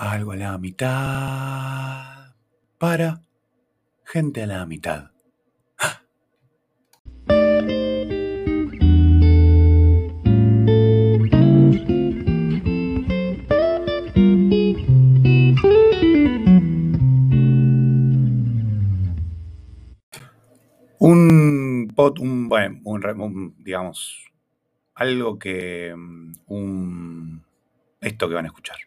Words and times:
Algo 0.00 0.30
a 0.30 0.36
la 0.36 0.58
mitad. 0.58 2.32
Para 2.78 3.20
gente 4.04 4.44
a 4.44 4.46
la 4.46 4.64
mitad. 4.64 5.10
Un 21.00 21.92
pot, 21.96 22.20
un, 22.20 22.48
bueno, 22.48 22.78
un, 22.84 23.04
un, 23.04 23.54
digamos, 23.58 24.30
algo 24.94 25.40
que, 25.40 25.92
mm, 25.92 26.32
un, 26.46 27.44
esto 28.00 28.28
que 28.28 28.34
van 28.36 28.44
a 28.44 28.48
escuchar. 28.48 28.78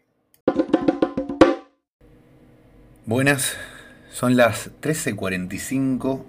Buenas, 3.08 3.58
son 4.12 4.38
las 4.38 4.70
13.45 4.80 6.24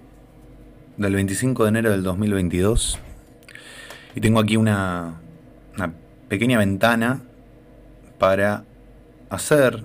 del 0.97 1.13
25 1.13 1.63
de 1.65 1.69
enero 1.69 1.91
del 1.91 2.01
2022 2.01 2.97
y 4.15 4.21
tengo 4.21 4.39
aquí 4.39 4.57
una, 4.57 5.21
una 5.75 5.93
pequeña 6.29 6.57
ventana 6.57 7.21
para 8.17 8.63
hacer 9.29 9.83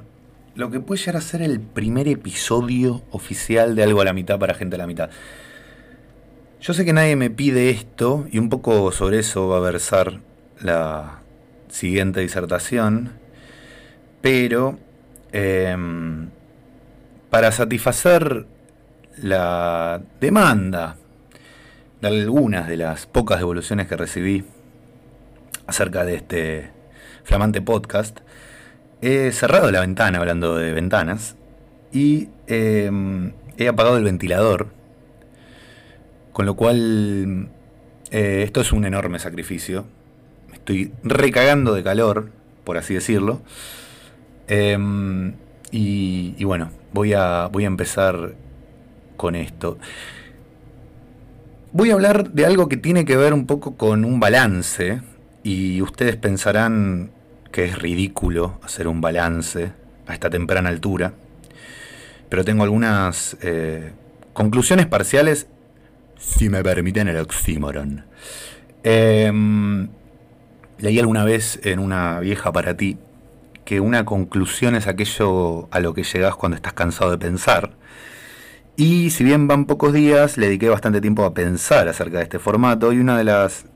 lo 0.54 0.70
que 0.70 0.80
puede 0.80 0.98
llegar 1.00 1.16
a 1.16 1.20
ser 1.20 1.42
el 1.42 1.60
primer 1.60 2.08
episodio 2.08 3.02
oficial 3.10 3.76
de 3.76 3.82
Algo 3.82 4.00
a 4.00 4.06
la 4.06 4.14
mitad 4.14 4.38
para 4.38 4.54
gente 4.54 4.76
a 4.76 4.78
la 4.78 4.86
mitad. 4.86 5.10
Yo 6.62 6.72
sé 6.72 6.86
que 6.86 6.94
nadie 6.94 7.16
me 7.16 7.28
pide 7.28 7.68
esto 7.68 8.26
y 8.32 8.38
un 8.38 8.48
poco 8.48 8.92
sobre 8.92 9.18
eso 9.18 9.46
va 9.46 9.58
a 9.58 9.60
versar 9.60 10.20
la 10.58 11.18
siguiente 11.68 12.20
disertación, 12.20 13.12
pero 14.22 14.78
em, 15.32 16.30
para 17.30 17.52
satisfacer 17.52 18.46
la 19.16 20.00
demanda 20.20 20.96
de 22.00 22.08
algunas 22.08 22.68
de 22.68 22.76
las 22.76 23.06
pocas 23.06 23.38
devoluciones 23.38 23.88
que 23.88 23.96
recibí 23.96 24.44
acerca 25.66 26.04
de 26.04 26.14
este 26.14 26.70
flamante 27.24 27.60
podcast, 27.60 28.18
he 29.02 29.32
cerrado 29.32 29.70
la 29.70 29.80
ventana 29.80 30.18
hablando 30.18 30.56
de 30.56 30.72
ventanas 30.72 31.36
y 31.92 32.28
em, 32.46 33.32
he 33.56 33.68
apagado 33.68 33.96
el 33.96 34.04
ventilador 34.04 34.78
con 36.38 36.46
lo 36.46 36.54
cual, 36.54 37.48
eh, 38.12 38.42
esto 38.44 38.60
es 38.60 38.70
un 38.70 38.84
enorme 38.84 39.18
sacrificio. 39.18 39.86
Estoy 40.52 40.92
recagando 41.02 41.74
de 41.74 41.82
calor, 41.82 42.30
por 42.62 42.78
así 42.78 42.94
decirlo. 42.94 43.42
Em, 44.46 45.34
y, 45.72 46.44
bueno, 46.44 46.70
voy 46.92 47.12
a, 47.12 47.48
voy 47.48 47.64
a 47.64 47.68
empezar 47.68 48.34
con 49.16 49.34
esto. 49.34 49.78
Voy 51.72 51.90
a 51.90 51.94
hablar 51.94 52.30
de 52.32 52.46
algo 52.46 52.68
que 52.68 52.76
tiene 52.76 53.04
que 53.04 53.16
ver 53.16 53.34
un 53.34 53.46
poco 53.46 53.76
con 53.76 54.04
un 54.04 54.20
balance. 54.20 55.02
Y 55.42 55.82
ustedes 55.82 56.16
pensarán 56.16 57.10
que 57.52 57.66
es 57.66 57.78
ridículo 57.78 58.58
hacer 58.62 58.88
un 58.88 59.00
balance 59.00 59.72
a 60.06 60.14
esta 60.14 60.30
temprana 60.30 60.68
altura. 60.68 61.12
Pero 62.28 62.44
tengo 62.44 62.64
algunas 62.64 63.36
eh, 63.42 63.92
conclusiones 64.32 64.86
parciales 64.86 65.46
si 66.18 66.48
me 66.48 66.62
permiten 66.62 67.08
el 67.08 67.18
oxímoron. 67.18 68.04
Em, 68.82 69.88
leí 70.78 70.98
alguna 70.98 71.24
vez 71.24 71.60
en 71.64 71.78
una 71.78 72.20
vieja 72.20 72.52
para 72.52 72.76
ti 72.76 72.98
que 73.68 73.80
una 73.80 74.06
conclusión 74.06 74.76
es 74.76 74.86
aquello 74.86 75.68
a 75.70 75.80
lo 75.80 75.92
que 75.92 76.02
llegas 76.02 76.36
cuando 76.36 76.56
estás 76.56 76.72
cansado 76.72 77.10
de 77.10 77.18
pensar. 77.18 77.72
Y 78.76 79.10
si 79.10 79.24
bien 79.24 79.46
van 79.46 79.66
pocos 79.66 79.92
días, 79.92 80.38
le 80.38 80.46
dediqué 80.46 80.70
bastante 80.70 81.02
tiempo 81.02 81.22
a 81.22 81.34
pensar 81.34 81.86
acerca 81.86 82.16
de 82.16 82.22
este 82.22 82.38
formato 82.38 82.94
y 82.94 82.98
una 82.98 83.18
de 83.18 83.24
las 83.24 83.66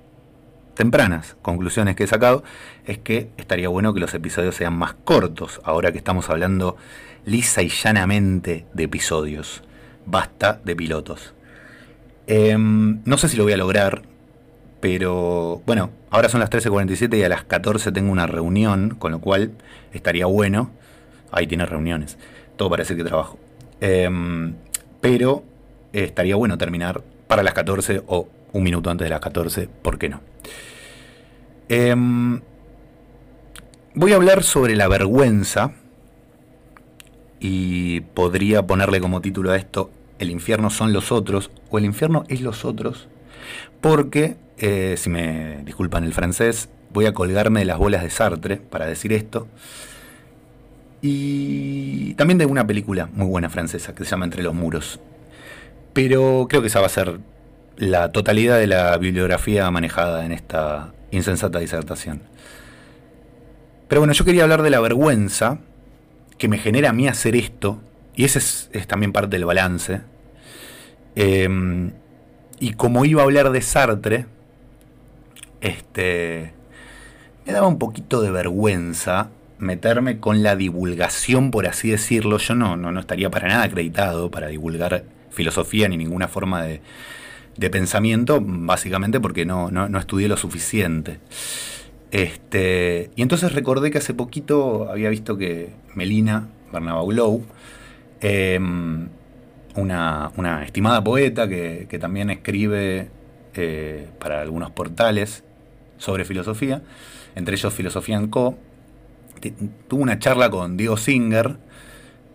tempranas 0.72 1.36
conclusiones 1.42 1.94
que 1.94 2.04
he 2.04 2.06
sacado 2.06 2.42
es 2.86 2.96
que 3.00 3.28
estaría 3.36 3.68
bueno 3.68 3.92
que 3.92 4.00
los 4.00 4.14
episodios 4.14 4.54
sean 4.54 4.72
más 4.72 4.94
cortos, 4.94 5.60
ahora 5.62 5.92
que 5.92 5.98
estamos 5.98 6.30
hablando 6.30 6.78
lisa 7.26 7.60
y 7.60 7.68
llanamente 7.68 8.64
de 8.72 8.84
episodios. 8.84 9.62
Basta 10.06 10.58
de 10.64 10.74
pilotos. 10.74 11.34
Em, 12.26 13.02
no 13.04 13.18
sé 13.18 13.28
si 13.28 13.36
lo 13.36 13.44
voy 13.44 13.52
a 13.52 13.58
lograr, 13.58 14.00
pero 14.82 15.62
bueno, 15.64 15.90
ahora 16.10 16.28
son 16.28 16.40
las 16.40 16.50
13.47 16.50 17.16
y 17.16 17.22
a 17.22 17.28
las 17.28 17.44
14 17.44 17.92
tengo 17.92 18.10
una 18.10 18.26
reunión, 18.26 18.96
con 18.98 19.12
lo 19.12 19.20
cual 19.20 19.52
estaría 19.92 20.26
bueno. 20.26 20.72
Ahí 21.30 21.46
tiene 21.46 21.66
reuniones, 21.66 22.18
todo 22.56 22.68
parece 22.68 22.96
que 22.96 23.04
trabajo. 23.04 23.38
Em, 23.80 24.54
pero 25.00 25.44
estaría 25.92 26.34
bueno 26.34 26.58
terminar 26.58 27.00
para 27.28 27.44
las 27.44 27.54
14 27.54 28.02
o 28.08 28.28
un 28.52 28.64
minuto 28.64 28.90
antes 28.90 29.06
de 29.06 29.10
las 29.10 29.20
14, 29.20 29.68
¿por 29.68 29.98
qué 29.98 30.08
no? 30.08 30.20
Em, 31.68 32.40
voy 33.94 34.12
a 34.12 34.16
hablar 34.16 34.42
sobre 34.42 34.74
la 34.74 34.88
vergüenza 34.88 35.74
y 37.38 38.00
podría 38.00 38.66
ponerle 38.66 39.00
como 39.00 39.20
título 39.20 39.52
a 39.52 39.56
esto 39.56 39.92
el 40.18 40.30
infierno 40.30 40.70
son 40.70 40.92
los 40.92 41.12
otros 41.12 41.50
o 41.70 41.78
el 41.78 41.84
infierno 41.84 42.24
es 42.28 42.40
los 42.40 42.64
otros, 42.64 43.08
porque, 43.80 44.36
eh, 44.58 44.94
si 44.96 45.10
me 45.10 45.62
disculpan 45.64 46.04
el 46.04 46.12
francés, 46.12 46.68
voy 46.92 47.06
a 47.06 47.14
colgarme 47.14 47.60
de 47.60 47.66
las 47.66 47.78
bolas 47.78 48.02
de 48.02 48.10
Sartre 48.10 48.56
para 48.56 48.86
decir 48.86 49.12
esto. 49.12 49.48
Y 51.00 52.14
también 52.14 52.38
de 52.38 52.46
una 52.46 52.66
película 52.66 53.08
muy 53.12 53.26
buena 53.26 53.50
francesa 53.50 53.94
que 53.94 54.04
se 54.04 54.10
llama 54.10 54.24
Entre 54.24 54.42
los 54.42 54.54
muros. 54.54 55.00
Pero 55.92 56.46
creo 56.48 56.62
que 56.62 56.68
esa 56.68 56.80
va 56.80 56.86
a 56.86 56.90
ser 56.90 57.18
la 57.76 58.12
totalidad 58.12 58.58
de 58.58 58.66
la 58.66 58.96
bibliografía 58.98 59.70
manejada 59.70 60.24
en 60.24 60.32
esta 60.32 60.92
insensata 61.10 61.58
disertación. 61.58 62.22
Pero 63.88 64.00
bueno, 64.00 64.12
yo 64.12 64.24
quería 64.24 64.44
hablar 64.44 64.62
de 64.62 64.70
la 64.70 64.80
vergüenza 64.80 65.58
que 66.38 66.48
me 66.48 66.58
genera 66.58 66.90
a 66.90 66.92
mí 66.92 67.08
hacer 67.08 67.36
esto, 67.36 67.80
y 68.14 68.24
ese 68.24 68.38
es 68.38 68.86
también 68.86 69.12
parte 69.12 69.36
del 69.36 69.44
balance, 69.44 70.00
Em, 71.14 71.92
y 72.62 72.74
como 72.74 73.04
iba 73.04 73.22
a 73.22 73.24
hablar 73.24 73.50
de 73.50 73.60
Sartre, 73.60 74.26
este, 75.60 76.52
me 77.44 77.52
daba 77.52 77.66
un 77.66 77.76
poquito 77.76 78.22
de 78.22 78.30
vergüenza 78.30 79.30
meterme 79.58 80.20
con 80.20 80.44
la 80.44 80.54
divulgación, 80.54 81.50
por 81.50 81.66
así 81.66 81.90
decirlo. 81.90 82.38
Yo 82.38 82.54
no, 82.54 82.76
no, 82.76 83.00
estaría 83.00 83.30
para 83.30 83.48
nada 83.48 83.64
acreditado 83.64 84.30
para 84.30 84.46
divulgar 84.46 85.02
filosofía 85.30 85.88
ni 85.88 85.96
ninguna 85.96 86.28
forma 86.28 86.62
de, 86.62 86.80
pensamiento, 87.68 88.40
básicamente 88.40 89.18
porque 89.18 89.44
no, 89.44 89.72
no, 89.72 89.98
estudié 89.98 90.28
lo 90.28 90.36
suficiente. 90.36 91.18
Este, 92.12 93.10
y 93.16 93.22
entonces 93.22 93.54
recordé 93.54 93.90
que 93.90 93.98
hace 93.98 94.14
poquito 94.14 94.88
había 94.88 95.10
visto 95.10 95.36
que 95.36 95.70
Melina 95.96 96.46
Bernabau 96.72 97.44
eh, 98.20 98.60
una, 99.76 100.62
estimada 100.64 101.02
poeta 101.02 101.48
que, 101.48 101.98
también 102.00 102.30
escribe 102.30 103.08
eh, 103.54 104.08
para 104.18 104.40
algunos 104.40 104.70
portales 104.70 105.44
sobre 105.98 106.24
filosofía, 106.24 106.82
entre 107.34 107.54
ellos 107.54 107.72
Filosofía 107.72 108.16
en 108.16 108.28
Co. 108.28 108.58
Tuvo 109.88 110.02
una 110.02 110.18
charla 110.18 110.50
con 110.50 110.76
Diego 110.76 110.96
Singer, 110.96 111.56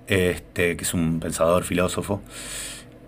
este, 0.08 0.76
que 0.76 0.84
es 0.84 0.94
un 0.94 1.20
pensador 1.20 1.64
filósofo, 1.64 2.22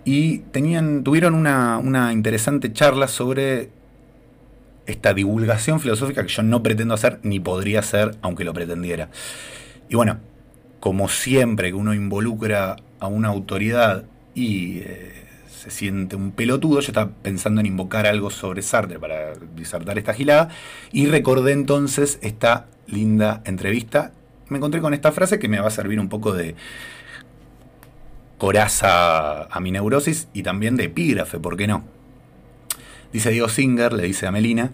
y 0.04 0.38
tenían, 0.38 1.04
tuvieron 1.04 1.34
una, 1.34 1.78
una 1.78 2.12
interesante 2.12 2.72
charla 2.72 3.08
sobre 3.08 3.70
esta 4.86 5.14
divulgación 5.14 5.80
filosófica 5.80 6.22
que 6.22 6.32
yo 6.32 6.42
no 6.42 6.62
pretendo 6.62 6.94
hacer 6.94 7.20
ni 7.22 7.38
podría 7.38 7.80
hacer 7.80 8.16
aunque 8.22 8.44
lo 8.44 8.52
pretendiera. 8.52 9.10
Y 9.88 9.94
bueno, 9.94 10.18
como 10.80 11.08
siempre 11.08 11.68
que 11.68 11.74
uno 11.74 11.94
involucra 11.94 12.76
a 12.98 13.06
una 13.06 13.28
autoridad 13.28 14.04
y 14.34 14.78
eh, 14.78 15.12
se 15.48 15.70
siente 15.70 16.16
un 16.16 16.32
pelotudo. 16.32 16.80
Yo 16.80 16.88
estaba 16.88 17.10
pensando 17.22 17.60
en 17.60 17.66
invocar 17.66 18.06
algo 18.06 18.30
sobre 18.30 18.62
Sartre 18.62 18.98
para 18.98 19.34
disertar 19.54 19.98
esta 19.98 20.14
gilada 20.14 20.48
y 20.92 21.06
recordé 21.06 21.52
entonces 21.52 22.18
esta 22.22 22.66
linda 22.86 23.42
entrevista. 23.44 24.12
Me 24.48 24.58
encontré 24.58 24.80
con 24.80 24.94
esta 24.94 25.12
frase 25.12 25.38
que 25.38 25.48
me 25.48 25.60
va 25.60 25.68
a 25.68 25.70
servir 25.70 26.00
un 26.00 26.08
poco 26.08 26.32
de 26.32 26.54
coraza 28.38 29.44
a 29.44 29.60
mi 29.60 29.70
neurosis 29.70 30.28
y 30.32 30.42
también 30.42 30.76
de 30.76 30.84
epígrafe, 30.84 31.38
¿por 31.38 31.56
qué 31.56 31.66
no? 31.66 31.84
Dice 33.12 33.30
Diego 33.30 33.48
Singer, 33.48 33.92
le 33.92 34.04
dice 34.04 34.26
a 34.26 34.32
Melina, 34.32 34.72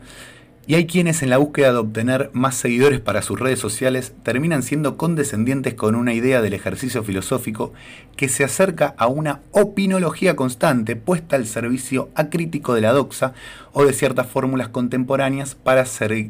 y 0.69 0.75
hay 0.75 0.87
quienes 0.87 1.23
en 1.23 1.31
la 1.31 1.39
búsqueda 1.39 1.73
de 1.73 1.79
obtener 1.79 2.31
más 2.33 2.57
seguidores 2.57 3.01
para 3.01 3.23
sus 3.23 3.39
redes 3.39 3.61
sociales 3.61 4.13
terminan 4.25 4.65
siendo 4.65 4.97
condescendientes 4.97 5.75
con 5.75 5.95
una 5.95 6.13
idea 6.13 6.43
del 6.43 6.55
ejercicio 6.55 7.05
filosófico 7.05 7.73
que 8.17 8.29
se 8.29 8.43
acerca 8.43 8.95
a 8.99 9.07
una 9.07 9.43
opinología 9.53 10.35
constante 10.35 10.97
puesta 10.97 11.37
al 11.37 11.47
servicio 11.47 12.11
acrítico 12.17 12.75
de 12.75 12.81
la 12.81 12.93
doxa 12.93 13.33
o 13.73 13.85
de 13.85 13.93
ciertas 13.93 14.27
fórmulas 14.27 14.69
contemporáneas 14.69 15.55
para, 15.55 15.85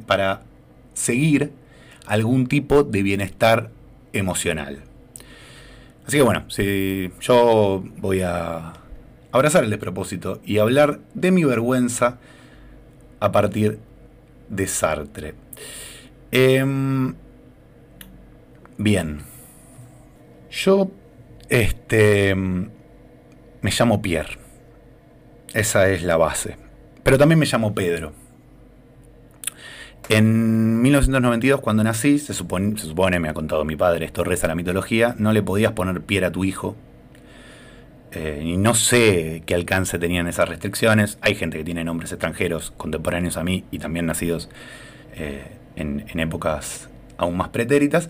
para 0.06 0.42
seguir 0.92 1.52
algún 2.06 2.46
tipo 2.46 2.82
de 2.82 3.02
bienestar 3.02 3.70
emocional. 4.12 4.82
Así 6.06 6.18
que 6.18 6.22
bueno, 6.22 6.44
si 6.50 7.10
yo 7.20 7.82
voy 7.98 8.20
a 8.20 8.74
abrazar 9.32 9.64
el 9.64 9.70
despropósito 9.70 10.40
y 10.44 10.58
hablar 10.58 11.00
de 11.14 11.30
mi 11.30 11.44
vergüenza 11.44 12.18
a 13.18 13.32
partir 13.32 13.72
de 13.72 13.78
Sartre. 14.66 15.34
Em, 16.30 17.14
bien. 18.78 19.22
Yo, 20.50 20.90
este, 21.48 22.34
me 22.34 23.70
llamo 23.70 24.02
Pierre. 24.02 24.38
Esa 25.54 25.88
es 25.88 26.02
la 26.02 26.16
base. 26.16 26.56
Pero 27.02 27.18
también 27.18 27.38
me 27.38 27.46
llamo 27.46 27.74
Pedro. 27.74 28.12
En 30.08 30.82
1992, 30.82 31.60
cuando 31.60 31.82
nací, 31.82 32.18
se 32.18 32.32
supone, 32.32 32.78
se 32.78 32.86
supone, 32.86 33.18
me 33.18 33.28
ha 33.28 33.34
contado 33.34 33.64
mi 33.64 33.74
padre, 33.74 34.06
esto 34.06 34.22
reza 34.22 34.46
la 34.46 34.54
mitología, 34.54 35.16
no 35.18 35.32
le 35.32 35.42
podías 35.42 35.72
poner 35.72 36.00
Pierre 36.02 36.26
a 36.26 36.32
tu 36.32 36.44
hijo. 36.44 36.76
Eh, 38.12 38.42
y 38.44 38.56
no 38.56 38.74
sé 38.74 39.42
qué 39.46 39.54
alcance 39.54 39.98
tenían 39.98 40.26
esas 40.26 40.48
restricciones. 40.48 41.18
Hay 41.20 41.34
gente 41.34 41.58
que 41.58 41.64
tiene 41.64 41.84
nombres 41.84 42.12
extranjeros 42.12 42.72
contemporáneos 42.76 43.36
a 43.36 43.44
mí 43.44 43.64
y 43.70 43.78
también 43.78 44.06
nacidos 44.06 44.48
eh, 45.14 45.44
en, 45.76 46.18
épocas 46.18 46.88
aún 47.18 47.36
más 47.36 47.48
pretéritas. 47.48 48.08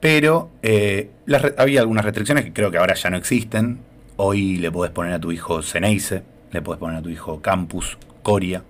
Pero 0.00 0.50
eh, 0.62 1.10
había 1.56 1.80
algunas 1.80 2.04
restricciones 2.04 2.44
que 2.44 2.52
creo 2.52 2.70
que 2.70 2.78
ahora 2.78 2.94
ya 2.94 3.10
no 3.10 3.16
existen. 3.16 3.80
Hoy 4.16 4.58
le 4.58 4.70
podés 4.70 4.92
poner 4.92 5.12
a 5.14 5.20
tu 5.20 5.32
hijo 5.32 5.62
Ceneice, 5.62 6.22
le 6.50 6.62
podés 6.62 6.78
poner 6.78 6.98
a 6.98 7.02
tu 7.02 7.08
hijo 7.08 7.40
Campus, 7.40 7.98
Coria. 8.22 8.62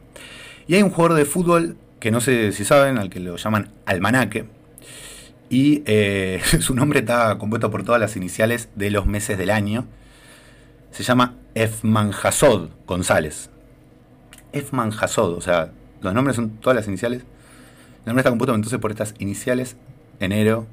Y 0.69 0.75
hay 0.75 0.83
un 0.83 0.91
jugador 0.91 1.19
de 1.19 1.25
fútbol 1.25 1.77
que 2.01 2.11
no 2.11 2.21
sé 2.21 2.53
si 2.53 2.65
saben, 2.65 2.99
al 2.99 3.11
que 3.11 3.21
lo 3.21 3.37
llaman 3.37 3.71
Almanaque. 3.87 4.47
Y 5.51 5.83
su 6.61 6.75
nombre 6.75 7.01
está 7.01 7.37
compuesto 7.39 7.71
por 7.71 7.85
todas 7.85 8.01
las 8.01 8.17
iniciales 8.17 8.69
de 8.77 8.91
los 8.91 9.07
meses 9.07 9.37
del 9.37 9.51
año. 9.51 9.87
Se 10.93 11.03
llama 11.03 11.35
Efman 11.55 12.13
Hasod 12.13 12.69
González. 12.87 13.51
Efman 14.53 14.93
Hasod, 14.93 15.35
o 15.35 15.41
sea, 15.41 15.73
los 16.01 16.15
nombres 16.15 16.37
son 16.37 16.51
todas 16.59 16.77
las 16.77 16.87
iniciales. 16.87 17.23
El 17.23 18.07
nombre 18.07 18.21
está 18.21 18.31
compuesto 18.31 18.55
entonces 18.55 18.79
por 18.79 18.91
estas 18.91 19.15
iniciales: 19.19 19.77
enero, 20.21 20.67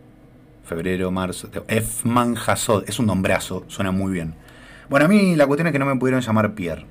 febrero, 0.64 1.10
marzo. 1.10 1.50
Efman 1.68 2.36
Hasod, 2.38 2.84
es 2.88 3.00
un 3.00 3.08
nombrazo, 3.08 3.66
suena 3.68 3.92
muy 3.92 4.14
bien. 4.14 4.36
Bueno, 4.90 5.06
a 5.06 5.10
mí 5.10 5.36
la 5.36 5.48
cuestión 5.48 5.68
es 5.68 5.74
que 5.74 5.80
no 5.80 5.86
me 5.86 5.96
pudieron 5.96 6.22
llamar 6.22 6.54
Pierre. 6.54 6.86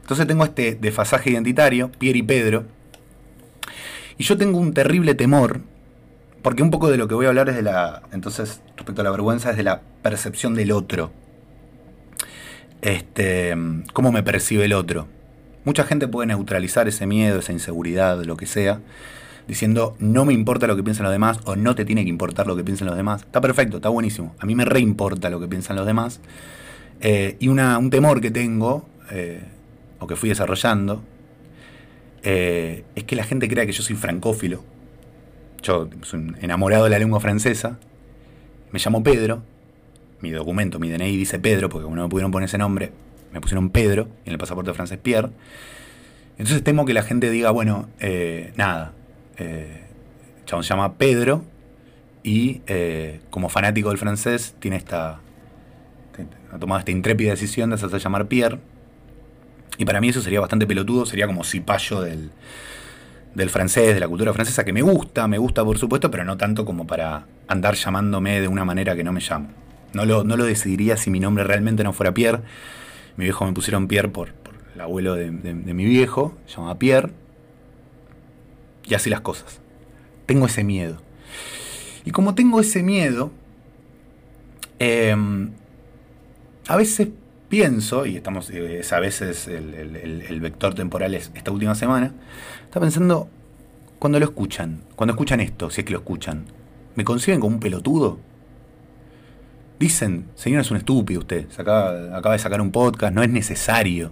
Entonces 0.00 0.26
tengo 0.26 0.44
este 0.44 0.74
desfasaje 0.74 1.30
identitario, 1.30 1.92
Pierre 1.92 2.18
y 2.18 2.22
Pedro 2.22 2.64
y 4.18 4.24
yo 4.24 4.36
tengo 4.36 4.58
un 4.58 4.74
terrible 4.74 5.14
temor, 5.14 5.60
porque 6.42 6.64
un 6.64 6.72
poco 6.72 6.90
de 6.90 6.96
lo 6.96 7.06
que 7.06 7.14
voy 7.14 7.26
a 7.26 7.28
hablar 7.28 7.48
es 7.48 7.54
de 7.54 7.62
la, 7.62 8.02
entonces, 8.10 8.60
respecto 8.76 9.00
a 9.00 9.04
la 9.04 9.12
vergüenza, 9.12 9.52
es 9.52 9.56
de 9.56 9.62
la 9.62 9.80
percepción 10.02 10.54
del 10.54 10.72
otro. 10.72 11.12
Este, 12.82 13.54
cómo 13.92 14.12
me 14.12 14.22
percibe 14.22 14.64
el 14.64 14.72
otro. 14.72 15.08
Mucha 15.64 15.84
gente 15.84 16.08
puede 16.08 16.28
neutralizar 16.28 16.88
ese 16.88 17.06
miedo, 17.06 17.40
esa 17.40 17.52
inseguridad, 17.52 18.22
lo 18.24 18.36
que 18.36 18.46
sea, 18.46 18.80
diciendo 19.46 19.96
no 19.98 20.24
me 20.24 20.32
importa 20.32 20.66
lo 20.66 20.76
que 20.76 20.82
piensan 20.82 21.04
los 21.04 21.12
demás 21.12 21.40
o 21.44 21.56
no 21.56 21.74
te 21.74 21.84
tiene 21.84 22.04
que 22.04 22.10
importar 22.10 22.46
lo 22.46 22.56
que 22.56 22.64
piensan 22.64 22.86
los 22.86 22.96
demás. 22.96 23.22
Está 23.22 23.40
perfecto, 23.40 23.76
está 23.76 23.88
buenísimo. 23.88 24.34
A 24.38 24.46
mí 24.46 24.54
me 24.54 24.64
reimporta 24.64 25.30
lo 25.30 25.40
que 25.40 25.48
piensan 25.48 25.76
los 25.76 25.86
demás. 25.86 26.20
Eh, 27.00 27.36
y 27.38 27.48
una, 27.48 27.78
un 27.78 27.90
temor 27.90 28.20
que 28.20 28.30
tengo, 28.30 28.88
eh, 29.10 29.42
o 29.98 30.06
que 30.06 30.16
fui 30.16 30.28
desarrollando, 30.28 31.02
eh, 32.22 32.84
es 32.94 33.04
que 33.04 33.16
la 33.16 33.24
gente 33.24 33.48
crea 33.48 33.66
que 33.66 33.72
yo 33.72 33.82
soy 33.82 33.96
francófilo. 33.96 34.64
Yo 35.62 35.88
soy 36.02 36.34
enamorado 36.40 36.84
de 36.84 36.90
la 36.90 36.98
lengua 36.98 37.20
francesa. 37.20 37.78
Me 38.72 38.78
llamo 38.78 39.02
Pedro. 39.02 39.42
Mi 40.20 40.30
documento, 40.30 40.78
mi 40.78 40.90
DNI 40.90 41.16
dice 41.16 41.38
Pedro, 41.38 41.68
porque 41.68 41.84
como 41.84 41.96
no 41.96 42.02
me 42.02 42.08
pudieron 42.08 42.30
poner 42.30 42.48
ese 42.48 42.58
nombre, 42.58 42.92
me 43.32 43.40
pusieron 43.40 43.70
Pedro 43.70 44.08
en 44.24 44.32
el 44.32 44.38
pasaporte 44.38 44.72
francés 44.72 44.98
Pierre. 44.98 45.30
Entonces 46.38 46.62
temo 46.62 46.84
que 46.84 46.92
la 46.92 47.02
gente 47.02 47.30
diga, 47.30 47.50
bueno, 47.50 47.88
eh, 48.00 48.52
nada, 48.56 48.92
eh, 49.36 49.82
se 50.46 50.62
llama 50.62 50.94
Pedro 50.94 51.44
y 52.22 52.62
eh, 52.66 53.20
como 53.30 53.48
fanático 53.48 53.90
del 53.90 53.98
francés 53.98 54.54
tiene 54.58 54.76
esta, 54.76 55.20
ha 56.52 56.58
tomado 56.58 56.78
esta 56.78 56.90
intrépida 56.90 57.30
decisión 57.30 57.70
de 57.70 57.76
hacerse 57.76 57.98
llamar 57.98 58.26
Pierre 58.26 58.58
y 59.78 59.84
para 59.84 60.00
mí 60.00 60.08
eso 60.08 60.20
sería 60.20 60.40
bastante 60.40 60.66
pelotudo, 60.66 61.06
sería 61.06 61.26
como 61.26 61.44
cipayo 61.44 62.00
del, 62.00 62.30
del 63.34 63.50
francés, 63.50 63.94
de 63.94 64.00
la 64.00 64.08
cultura 64.08 64.32
francesa, 64.32 64.64
que 64.64 64.72
me 64.72 64.82
gusta, 64.82 65.28
me 65.28 65.38
gusta 65.38 65.64
por 65.64 65.78
supuesto, 65.78 66.10
pero 66.10 66.24
no 66.24 66.36
tanto 66.36 66.64
como 66.64 66.86
para 66.86 67.26
andar 67.46 67.74
llamándome 67.74 68.40
de 68.40 68.48
una 68.48 68.64
manera 68.64 68.96
que 68.96 69.04
no 69.04 69.12
me 69.12 69.20
llamo. 69.20 69.48
No 69.92 70.04
lo, 70.04 70.24
no 70.24 70.36
lo 70.36 70.44
decidiría 70.44 70.96
si 70.96 71.10
mi 71.10 71.20
nombre 71.20 71.44
realmente 71.44 71.84
no 71.84 71.92
fuera 71.92 72.12
Pierre. 72.12 72.42
Mi 73.16 73.24
viejo 73.24 73.44
me 73.46 73.52
pusieron 73.52 73.88
Pierre 73.88 74.08
por, 74.08 74.30
el 74.74 74.80
abuelo 74.80 75.14
de, 75.14 75.30
mi 75.30 75.84
viejo, 75.84 76.36
se 76.46 76.60
Pierre. 76.78 77.10
Y 78.84 78.94
así 78.94 79.10
las 79.10 79.20
cosas. 79.20 79.60
Tengo 80.26 80.46
ese 80.46 80.62
miedo. 80.62 81.02
Y 82.04 82.10
como 82.10 82.34
tengo 82.34 82.60
ese 82.60 82.82
miedo, 82.82 83.32
em, 84.78 85.50
a 86.68 86.76
veces 86.76 87.08
pienso, 87.48 88.06
y 88.06 88.16
estamos, 88.16 88.50
eh, 88.50 88.82
a 88.90 89.00
veces 89.00 89.48
el, 89.48 90.40
vector 90.40 90.74
temporal 90.74 91.14
es 91.14 91.30
esta 91.34 91.50
última 91.50 91.74
semana, 91.74 92.12
está 92.64 92.80
pensando, 92.80 93.28
cuando 93.98 94.18
lo 94.20 94.26
escuchan, 94.26 94.82
cuando 94.94 95.12
escuchan 95.12 95.40
esto, 95.40 95.70
si 95.70 95.80
es 95.80 95.84
que 95.84 95.92
lo 95.92 95.98
escuchan, 95.98 96.44
¿me 96.94 97.04
conciben 97.04 97.40
como 97.40 97.56
un 97.56 97.60
pelotudo? 97.60 98.18
Dicen, 99.78 100.26
señor, 100.34 100.62
es 100.62 100.70
un 100.70 100.76
estúpido 100.76 101.20
usted, 101.20 101.46
acaba, 101.56 102.32
de 102.32 102.38
sacar 102.38 102.60
un 102.60 102.72
podcast, 102.72 103.14
no 103.14 103.22
es 103.22 103.30
necesario. 103.30 104.10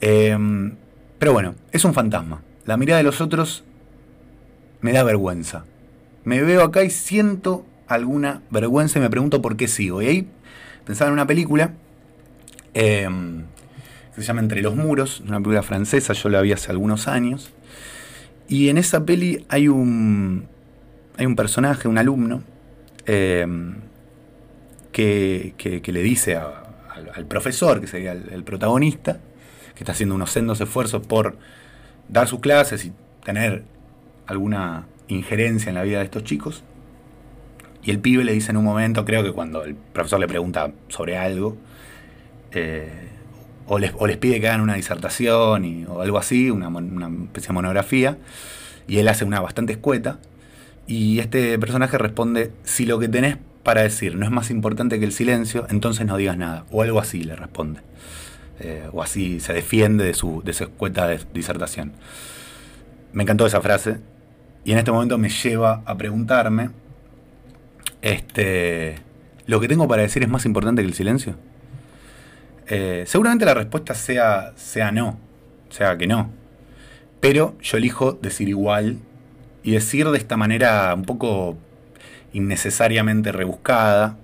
Em, 0.00 0.76
pero 1.18 1.32
bueno, 1.32 1.54
es 1.72 1.84
un 1.84 1.94
fantasma. 1.94 2.42
La 2.66 2.76
mirada 2.76 2.98
de 2.98 3.04
los 3.04 3.20
otros 3.20 3.64
me 4.80 4.92
da 4.92 5.04
vergüenza. 5.04 5.64
Me 6.24 6.42
veo 6.42 6.62
acá 6.62 6.84
y 6.84 6.90
siento 6.90 7.64
alguna 7.86 8.42
vergüenza 8.50 8.98
y 8.98 9.02
me 9.02 9.10
pregunto 9.10 9.40
por 9.40 9.56
qué 9.56 9.68
sigo. 9.68 10.02
Y 10.02 10.06
ahí 10.06 10.28
pensaba 10.84 11.08
en 11.08 11.14
una 11.14 11.26
película 11.26 11.72
em, 12.74 13.44
que 14.14 14.20
se 14.20 14.26
llama 14.26 14.40
Entre 14.40 14.60
los 14.60 14.76
Muros, 14.76 15.20
una 15.20 15.38
película 15.38 15.62
francesa, 15.62 16.12
yo 16.12 16.28
la 16.28 16.42
vi 16.42 16.52
hace 16.52 16.70
algunos 16.70 17.08
años. 17.08 17.52
Y 18.48 18.68
en 18.68 18.78
esa 18.78 19.04
peli 19.06 19.46
hay 19.48 19.68
un, 19.68 20.46
hay 21.16 21.26
un 21.26 21.36
personaje, 21.36 21.88
un 21.88 21.98
alumno, 21.98 22.42
em, 23.06 23.76
que, 24.92 25.82
le 25.84 26.02
dice 26.02 26.36
al, 26.36 27.26
profesor, 27.26 27.80
que 27.80 27.86
sería 27.86 28.12
el, 28.12 28.44
protagonista, 28.44 29.20
que 29.74 29.80
está 29.80 29.92
haciendo 29.92 30.14
unos 30.14 30.30
sendos 30.30 30.60
esfuerzos 30.60 31.06
por 31.06 31.36
dar 32.08 32.28
sus 32.28 32.40
clases 32.40 32.84
y 32.84 32.92
tener 33.24 33.64
alguna 34.26 34.86
injerencia 35.08 35.70
en 35.70 35.74
la 35.74 35.82
vida 35.82 35.98
de 35.98 36.04
estos 36.04 36.24
chicos, 36.24 36.62
y 37.82 37.90
el 37.90 37.98
pibe 37.98 38.24
le 38.24 38.32
dice 38.32 38.50
en 38.50 38.58
un 38.58 38.64
momento, 38.64 39.04
creo 39.04 39.22
que 39.22 39.32
cuando 39.32 39.64
el 39.64 39.74
profesor 39.74 40.20
le 40.20 40.28
pregunta 40.28 40.72
sobre 40.88 41.16
algo, 41.16 41.56
eh, 42.52 43.08
o, 43.66 43.78
les, 43.78 43.92
pide 44.18 44.40
que 44.40 44.48
hagan 44.48 44.60
una 44.60 44.74
disertación 44.74 45.86
o 45.88 46.00
algo 46.00 46.18
así, 46.18 46.50
una, 46.50 46.68
especie 47.24 47.48
de 47.48 47.52
monografía, 47.54 48.18
y 48.86 48.98
él 48.98 49.08
hace 49.08 49.24
una 49.24 49.40
bastante 49.40 49.72
escueta, 49.72 50.18
y 50.86 51.20
este 51.20 51.58
personaje 51.58 51.96
responde, 51.96 52.50
si 52.64 52.84
lo 52.84 52.98
que 52.98 53.08
tenés 53.08 53.38
para 53.62 53.82
decir 53.82 54.16
no 54.16 54.24
es 54.24 54.30
más 54.30 54.50
importante 54.50 54.98
que 54.98 55.04
el 55.04 55.12
silencio, 55.12 55.66
entonces 55.70 56.06
no 56.06 56.16
digas 56.16 56.36
nada, 56.36 56.64
o 56.70 56.82
algo 56.82 57.00
así 57.00 57.22
le 57.22 57.36
responde. 57.36 57.80
Eh, 58.60 58.88
o 58.92 59.02
así 59.02 59.40
se 59.40 59.52
defiende 59.52 60.04
de 60.04 60.14
su, 60.14 60.42
de 60.44 60.52
su 60.52 60.64
escueta 60.64 61.06
de 61.06 61.20
disertación. 61.32 61.92
Me 63.12 63.22
encantó 63.22 63.46
esa 63.46 63.60
frase, 63.60 63.98
y 64.64 64.72
en 64.72 64.78
este 64.78 64.92
momento 64.92 65.18
me 65.18 65.30
lleva 65.30 65.82
a 65.86 65.96
preguntarme 65.96 66.70
este, 68.02 68.96
¿Lo 69.46 69.60
que 69.60 69.68
tengo 69.68 69.88
para 69.88 70.02
decir 70.02 70.22
es 70.22 70.28
más 70.28 70.46
importante 70.46 70.82
que 70.82 70.88
el 70.88 70.94
silencio? 70.94 71.34
Eh, 72.68 73.04
seguramente 73.06 73.44
la 73.44 73.54
respuesta 73.54 73.94
sea, 73.94 74.52
sea 74.56 74.92
no, 74.92 75.18
sea 75.70 75.98
que 75.98 76.06
no. 76.06 76.30
Pero 77.20 77.56
yo 77.60 77.76
elijo 77.76 78.12
decir 78.12 78.48
igual 78.48 78.98
y 79.62 79.72
decir 79.72 80.08
de 80.08 80.18
esta 80.18 80.36
manera 80.36 80.94
un 80.94 81.02
poco 81.02 81.58
innecesariamente 82.32 83.32
rebuscada, 83.32 84.16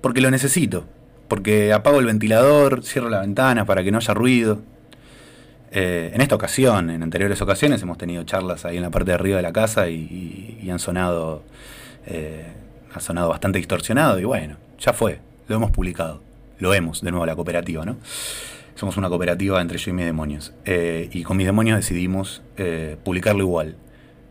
porque 0.00 0.20
lo 0.20 0.30
necesito, 0.30 0.86
porque 1.28 1.72
apago 1.72 1.98
el 1.98 2.06
ventilador, 2.06 2.84
cierro 2.84 3.08
la 3.08 3.20
ventana 3.20 3.64
para 3.64 3.82
que 3.82 3.90
no 3.90 3.98
haya 3.98 4.14
ruido. 4.14 4.62
Eh, 5.72 6.12
en 6.14 6.20
esta 6.20 6.34
ocasión, 6.34 6.90
en 6.90 7.02
anteriores 7.02 7.42
ocasiones, 7.42 7.82
hemos 7.82 7.98
tenido 7.98 8.22
charlas 8.24 8.64
ahí 8.64 8.76
en 8.76 8.82
la 8.82 8.90
parte 8.90 9.10
de 9.10 9.14
arriba 9.14 9.36
de 9.36 9.42
la 9.42 9.52
casa 9.52 9.88
y 9.88 10.68
han 10.70 10.78
sonado 10.78 11.42
eh, 12.06 12.46
sonado 12.98 13.28
bastante 13.28 13.58
distorsionado 13.58 14.18
y 14.18 14.24
bueno, 14.24 14.56
ya 14.78 14.94
fue, 14.94 15.20
lo 15.48 15.56
hemos 15.56 15.70
publicado. 15.70 16.22
Lo 16.58 16.72
hemos, 16.72 17.02
de 17.02 17.10
nuevo, 17.10 17.26
la 17.26 17.36
cooperativa, 17.36 17.84
¿no? 17.84 17.98
Somos 18.74 18.96
una 18.96 19.10
cooperativa 19.10 19.60
entre 19.60 19.76
yo 19.76 19.90
y 19.90 19.94
mis 19.94 20.06
demonios. 20.06 20.54
Eh, 20.64 21.10
y 21.12 21.22
con 21.22 21.36
mis 21.36 21.44
demonios 21.44 21.76
decidimos 21.76 22.42
publicarlo 23.04 23.42
igual. 23.42 23.76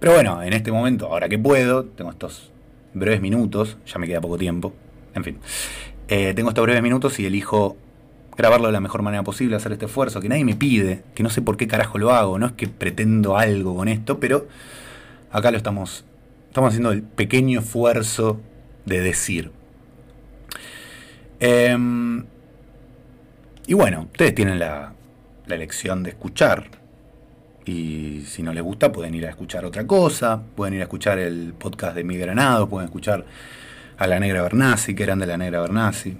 Pero 0.05 0.13
bueno, 0.13 0.43
en 0.43 0.53
este 0.53 0.71
momento, 0.71 1.07
ahora 1.07 1.27
que 1.27 1.39
puedo, 1.39 1.83
tengo 1.83 2.11
estos 2.11 2.51
breves 2.93 3.21
minutos, 3.21 3.79
ya 3.87 3.97
me 3.97 4.05
queda 4.05 4.21
poco 4.21 4.37
tiempo, 4.37 4.71
en 5.15 5.23
fin, 5.23 5.39
eh, 6.07 6.35
tengo 6.35 6.49
estos 6.49 6.61
breves 6.61 6.83
minutos 6.83 7.19
y 7.19 7.25
elijo 7.25 7.75
grabarlo 8.37 8.67
de 8.67 8.73
la 8.73 8.81
mejor 8.81 9.01
manera 9.01 9.23
posible, 9.23 9.55
hacer 9.55 9.71
este 9.71 9.85
esfuerzo, 9.85 10.21
que 10.21 10.29
nadie 10.29 10.45
me 10.45 10.55
pide, 10.55 11.01
que 11.15 11.23
no 11.23 11.31
sé 11.31 11.41
por 11.41 11.57
qué 11.57 11.67
carajo 11.67 11.97
lo 11.97 12.11
hago, 12.11 12.37
no 12.37 12.45
es 12.45 12.51
que 12.51 12.67
pretendo 12.67 13.35
algo 13.35 13.75
con 13.75 13.87
esto, 13.87 14.19
pero 14.19 14.47
acá 15.31 15.49
lo 15.49 15.57
estamos, 15.57 16.05
estamos 16.49 16.67
haciendo 16.67 16.91
el 16.91 17.01
pequeño 17.01 17.61
esfuerzo 17.61 18.39
de 18.85 19.01
decir. 19.01 19.49
Em, 21.39 22.25
y 23.65 23.73
bueno, 23.73 24.01
ustedes 24.11 24.35
tienen 24.35 24.59
la, 24.59 24.93
la 25.47 25.55
elección 25.55 26.03
de 26.03 26.11
escuchar. 26.11 26.84
Y 27.65 28.21
si 28.27 28.43
no 28.43 28.53
les 28.53 28.63
gusta, 28.63 28.91
pueden 28.91 29.15
ir 29.15 29.25
a 29.25 29.29
escuchar 29.29 29.65
otra 29.65 29.87
cosa, 29.87 30.41
pueden 30.55 30.75
ir 30.75 30.81
a 30.81 30.83
escuchar 30.83 31.17
el 31.17 31.53
podcast 31.57 31.95
de 31.95 32.03
Mi 32.03 32.17
Granado, 32.17 32.69
pueden 32.69 32.85
escuchar 32.85 33.25
a 33.97 34.07
la 34.07 34.19
Negra 34.19 34.43
Bernasi, 34.43 34.93
que 34.93 35.03
eran 35.03 35.19
de 35.19 35.25
la 35.25 35.37
Negra 35.37 35.61
Bernasi, 35.61 36.15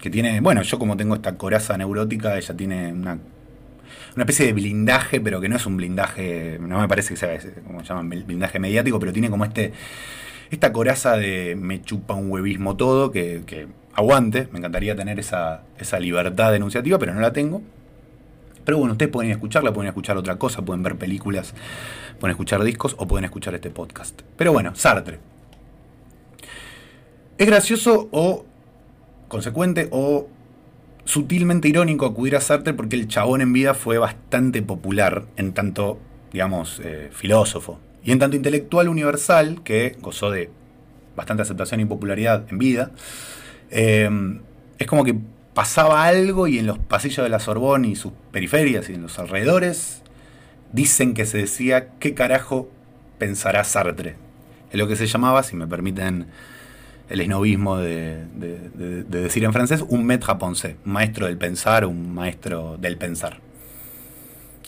que 0.00 0.10
tiene, 0.10 0.40
bueno, 0.40 0.62
yo 0.62 0.78
como 0.78 0.96
tengo 0.96 1.14
esta 1.14 1.36
coraza 1.36 1.76
neurótica, 1.76 2.36
ella 2.36 2.56
tiene 2.56 2.92
una, 2.92 3.18
una 4.16 4.22
especie 4.24 4.46
de 4.46 4.52
blindaje, 4.52 5.20
pero 5.20 5.40
que 5.40 5.48
no 5.48 5.56
es 5.56 5.66
un 5.66 5.76
blindaje, 5.76 6.58
no 6.60 6.80
me 6.80 6.88
parece 6.88 7.14
que 7.14 7.16
sea 7.16 7.38
como 7.64 7.82
llaman 7.82 8.08
blindaje 8.08 8.58
mediático, 8.58 8.98
pero 8.98 9.12
tiene 9.12 9.30
como 9.30 9.44
este 9.44 9.72
esta 10.50 10.72
coraza 10.72 11.16
de 11.16 11.56
me 11.56 11.80
chupa 11.82 12.14
un 12.14 12.30
huevismo 12.30 12.76
todo, 12.76 13.12
que, 13.12 13.42
que 13.46 13.68
aguante, 13.94 14.48
me 14.50 14.58
encantaría 14.58 14.96
tener 14.96 15.20
esa, 15.20 15.62
esa 15.78 16.00
libertad 16.00 16.50
denunciativa, 16.52 16.98
pero 16.98 17.14
no 17.14 17.20
la 17.20 17.32
tengo. 17.32 17.62
Pero 18.70 18.78
bueno, 18.78 18.92
ustedes 18.92 19.10
pueden 19.10 19.32
escucharla, 19.32 19.72
pueden 19.72 19.88
escuchar 19.88 20.16
otra 20.16 20.38
cosa, 20.38 20.62
pueden 20.64 20.84
ver 20.84 20.94
películas, 20.94 21.54
pueden 22.20 22.34
escuchar 22.34 22.62
discos 22.62 22.94
o 22.98 23.08
pueden 23.08 23.24
escuchar 23.24 23.52
este 23.52 23.68
podcast. 23.68 24.22
Pero 24.36 24.52
bueno, 24.52 24.76
Sartre. 24.76 25.18
Es 27.36 27.48
gracioso 27.48 28.08
o 28.12 28.44
consecuente 29.26 29.88
o 29.90 30.28
sutilmente 31.04 31.66
irónico 31.66 32.06
acudir 32.06 32.36
a 32.36 32.40
Sartre 32.40 32.72
porque 32.72 32.94
el 32.94 33.08
chabón 33.08 33.40
en 33.40 33.52
vida 33.52 33.74
fue 33.74 33.98
bastante 33.98 34.62
popular 34.62 35.24
en 35.36 35.52
tanto, 35.52 35.98
digamos, 36.32 36.80
eh, 36.84 37.08
filósofo 37.10 37.80
y 38.04 38.12
en 38.12 38.20
tanto 38.20 38.36
intelectual 38.36 38.88
universal 38.88 39.62
que 39.64 39.96
gozó 40.00 40.30
de 40.30 40.48
bastante 41.16 41.42
aceptación 41.42 41.80
y 41.80 41.86
popularidad 41.86 42.46
en 42.48 42.58
vida. 42.58 42.92
Eh, 43.72 44.08
es 44.78 44.86
como 44.86 45.02
que 45.02 45.16
pasaba 45.54 46.04
algo 46.04 46.46
y 46.46 46.58
en 46.58 46.66
los 46.66 46.78
pasillos 46.78 47.24
de 47.24 47.28
la 47.28 47.40
Sorbonne 47.40 47.88
y 47.88 47.96
sus 47.96 48.12
periferias 48.30 48.88
y 48.88 48.94
en 48.94 49.02
los 49.02 49.18
alrededores 49.18 50.02
dicen 50.72 51.14
que 51.14 51.26
se 51.26 51.38
decía 51.38 51.88
qué 51.98 52.14
carajo 52.14 52.70
pensará 53.18 53.64
Sartre. 53.64 54.16
Es 54.70 54.78
lo 54.78 54.86
que 54.86 54.96
se 54.96 55.06
llamaba, 55.06 55.42
si 55.42 55.56
me 55.56 55.66
permiten 55.66 56.26
el 57.08 57.20
esnovismo 57.20 57.76
de, 57.78 58.24
decir 59.08 59.42
en 59.44 59.52
francés, 59.52 59.84
un 59.88 60.06
maître 60.06 60.32
un 60.32 60.92
maestro 60.92 61.26
del 61.26 61.36
pensar, 61.36 61.84
un 61.84 62.14
maestro 62.14 62.76
del 62.78 62.96
pensar. 62.96 63.40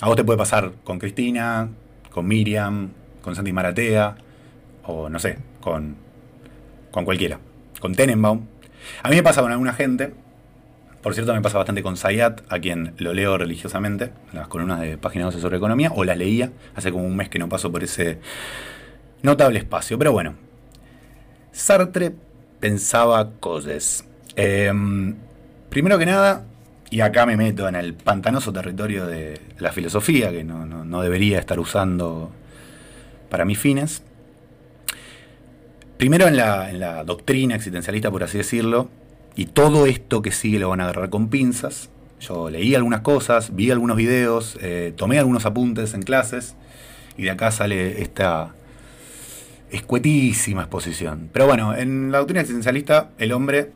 A 0.00 0.08
vos 0.08 0.16
te 0.16 0.24
puede 0.24 0.38
pasar 0.38 0.72
con 0.82 0.98
Cristina, 0.98 1.68
con 2.10 2.26
Miriam, 2.26 2.90
con 3.22 3.36
Santi 3.36 3.52
Maratea, 3.52 4.16
o 4.84 5.08
no 5.08 5.20
sé, 5.20 5.38
con, 5.60 5.94
con 6.90 7.04
cualquiera, 7.04 7.38
con 7.78 7.94
Tenenbaum. 7.94 8.44
A 9.04 9.08
mí 9.08 9.14
me 9.14 9.22
pasa 9.22 9.40
con 9.40 9.52
alguna 9.52 9.72
gente 9.72 10.12
por 11.02 11.14
cierto, 11.14 11.34
me 11.34 11.40
pasa 11.40 11.58
bastante 11.58 11.82
con 11.82 11.96
Sayat, 11.96 12.42
a 12.48 12.60
quien 12.60 12.94
lo 12.98 13.12
leo 13.12 13.36
religiosamente, 13.36 14.12
las 14.32 14.46
columnas 14.46 14.80
de 14.80 14.96
Página 14.96 15.24
12 15.24 15.40
sobre 15.40 15.56
economía, 15.56 15.90
o 15.94 16.04
las 16.04 16.16
leía, 16.16 16.52
hace 16.76 16.92
como 16.92 17.04
un 17.04 17.16
mes 17.16 17.28
que 17.28 17.40
no 17.40 17.48
paso 17.48 17.72
por 17.72 17.82
ese 17.82 18.20
notable 19.22 19.58
espacio. 19.58 19.98
Pero 19.98 20.12
bueno, 20.12 20.34
Sartre 21.50 22.14
pensaba 22.60 23.32
cosas. 23.40 24.04
Em, 24.36 25.16
primero 25.70 25.98
que 25.98 26.06
nada, 26.06 26.44
y 26.88 27.00
acá 27.00 27.26
me 27.26 27.36
meto 27.36 27.66
en 27.66 27.74
el 27.74 27.94
pantanoso 27.94 28.52
territorio 28.52 29.04
de 29.06 29.40
la 29.58 29.72
filosofía, 29.72 30.30
que 30.30 30.44
no, 30.44 31.02
debería 31.02 31.40
estar 31.40 31.58
usando 31.58 32.30
para 33.28 33.44
mis 33.44 33.58
fines. 33.58 34.04
Primero 35.96 36.28
en 36.28 36.36
la, 36.36 36.70
en 36.70 36.78
la 36.78 37.02
doctrina 37.02 37.56
existencialista, 37.56 38.08
por 38.10 38.22
así 38.22 38.38
decirlo, 38.38 38.88
y 39.36 39.46
todo 39.46 39.86
esto 39.86 40.22
que 40.22 40.30
sigue 40.30 40.58
lo 40.58 40.68
van 40.68 40.80
a 40.80 40.84
agarrar 40.84 41.10
con 41.10 41.28
pinzas. 41.28 41.90
Yo 42.20 42.50
leí 42.50 42.74
algunas 42.74 43.00
cosas, 43.00 43.54
vi 43.54 43.70
algunos 43.70 43.96
videos, 43.96 44.58
eh, 44.60 44.92
tomé 44.96 45.18
algunos 45.18 45.44
apuntes 45.46 45.94
en 45.94 46.02
clases 46.02 46.54
y 47.16 47.24
de 47.24 47.30
acá 47.30 47.50
sale 47.50 48.00
esta 48.02 48.54
escuetísima 49.70 50.62
exposición. 50.62 51.30
Pero 51.32 51.46
bueno, 51.46 51.74
en 51.74 52.12
la 52.12 52.18
doctrina 52.18 52.42
existencialista 52.42 53.10
el 53.18 53.32
hombre 53.32 53.72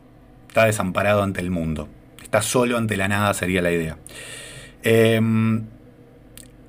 está 0.47 0.65
desamparado 0.65 1.23
ante 1.23 1.41
el 1.41 1.49
mundo. 1.49 1.89
Está 2.21 2.41
solo 2.41 2.77
ante 2.77 2.97
la 2.97 3.07
nada 3.07 3.33
sería 3.33 3.61
la 3.61 3.71
idea. 3.71 3.97
Em, 4.83 5.63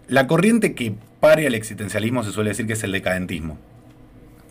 la 0.08 0.26
corriente 0.26 0.74
que 0.74 0.94
pare 1.20 1.46
al 1.46 1.54
existencialismo 1.54 2.24
se 2.24 2.32
suele 2.32 2.50
decir 2.50 2.66
que 2.66 2.72
es 2.72 2.82
el 2.82 2.92
decadentismo. 2.92 3.58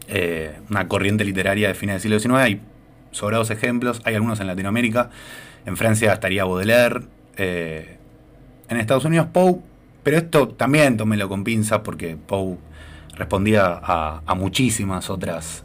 Eh, 0.07 0.59
una 0.69 0.87
corriente 0.87 1.25
literaria 1.25 1.67
de 1.67 1.73
fines 1.73 1.95
del 1.95 2.01
siglo 2.01 2.19
XIX. 2.19 2.35
Hay 2.35 2.61
sobrados 3.11 3.49
ejemplos, 3.49 4.01
hay 4.03 4.15
algunos 4.15 4.39
en 4.39 4.47
Latinoamérica, 4.47 5.09
en 5.65 5.77
Francia 5.77 6.13
estaría 6.13 6.45
Baudelaire, 6.45 7.01
eh, 7.37 7.97
en 8.69 8.77
Estados 8.77 9.05
Unidos 9.05 9.27
Poe, 9.31 9.57
pero 10.03 10.17
esto 10.17 10.49
también 10.49 10.97
tómelo 10.97 11.29
con 11.29 11.43
pinzas 11.43 11.79
porque 11.79 12.15
Poe 12.17 12.57
respondía 13.15 13.79
a, 13.81 14.35
muchísimas 14.35 15.09
otras 15.09 15.63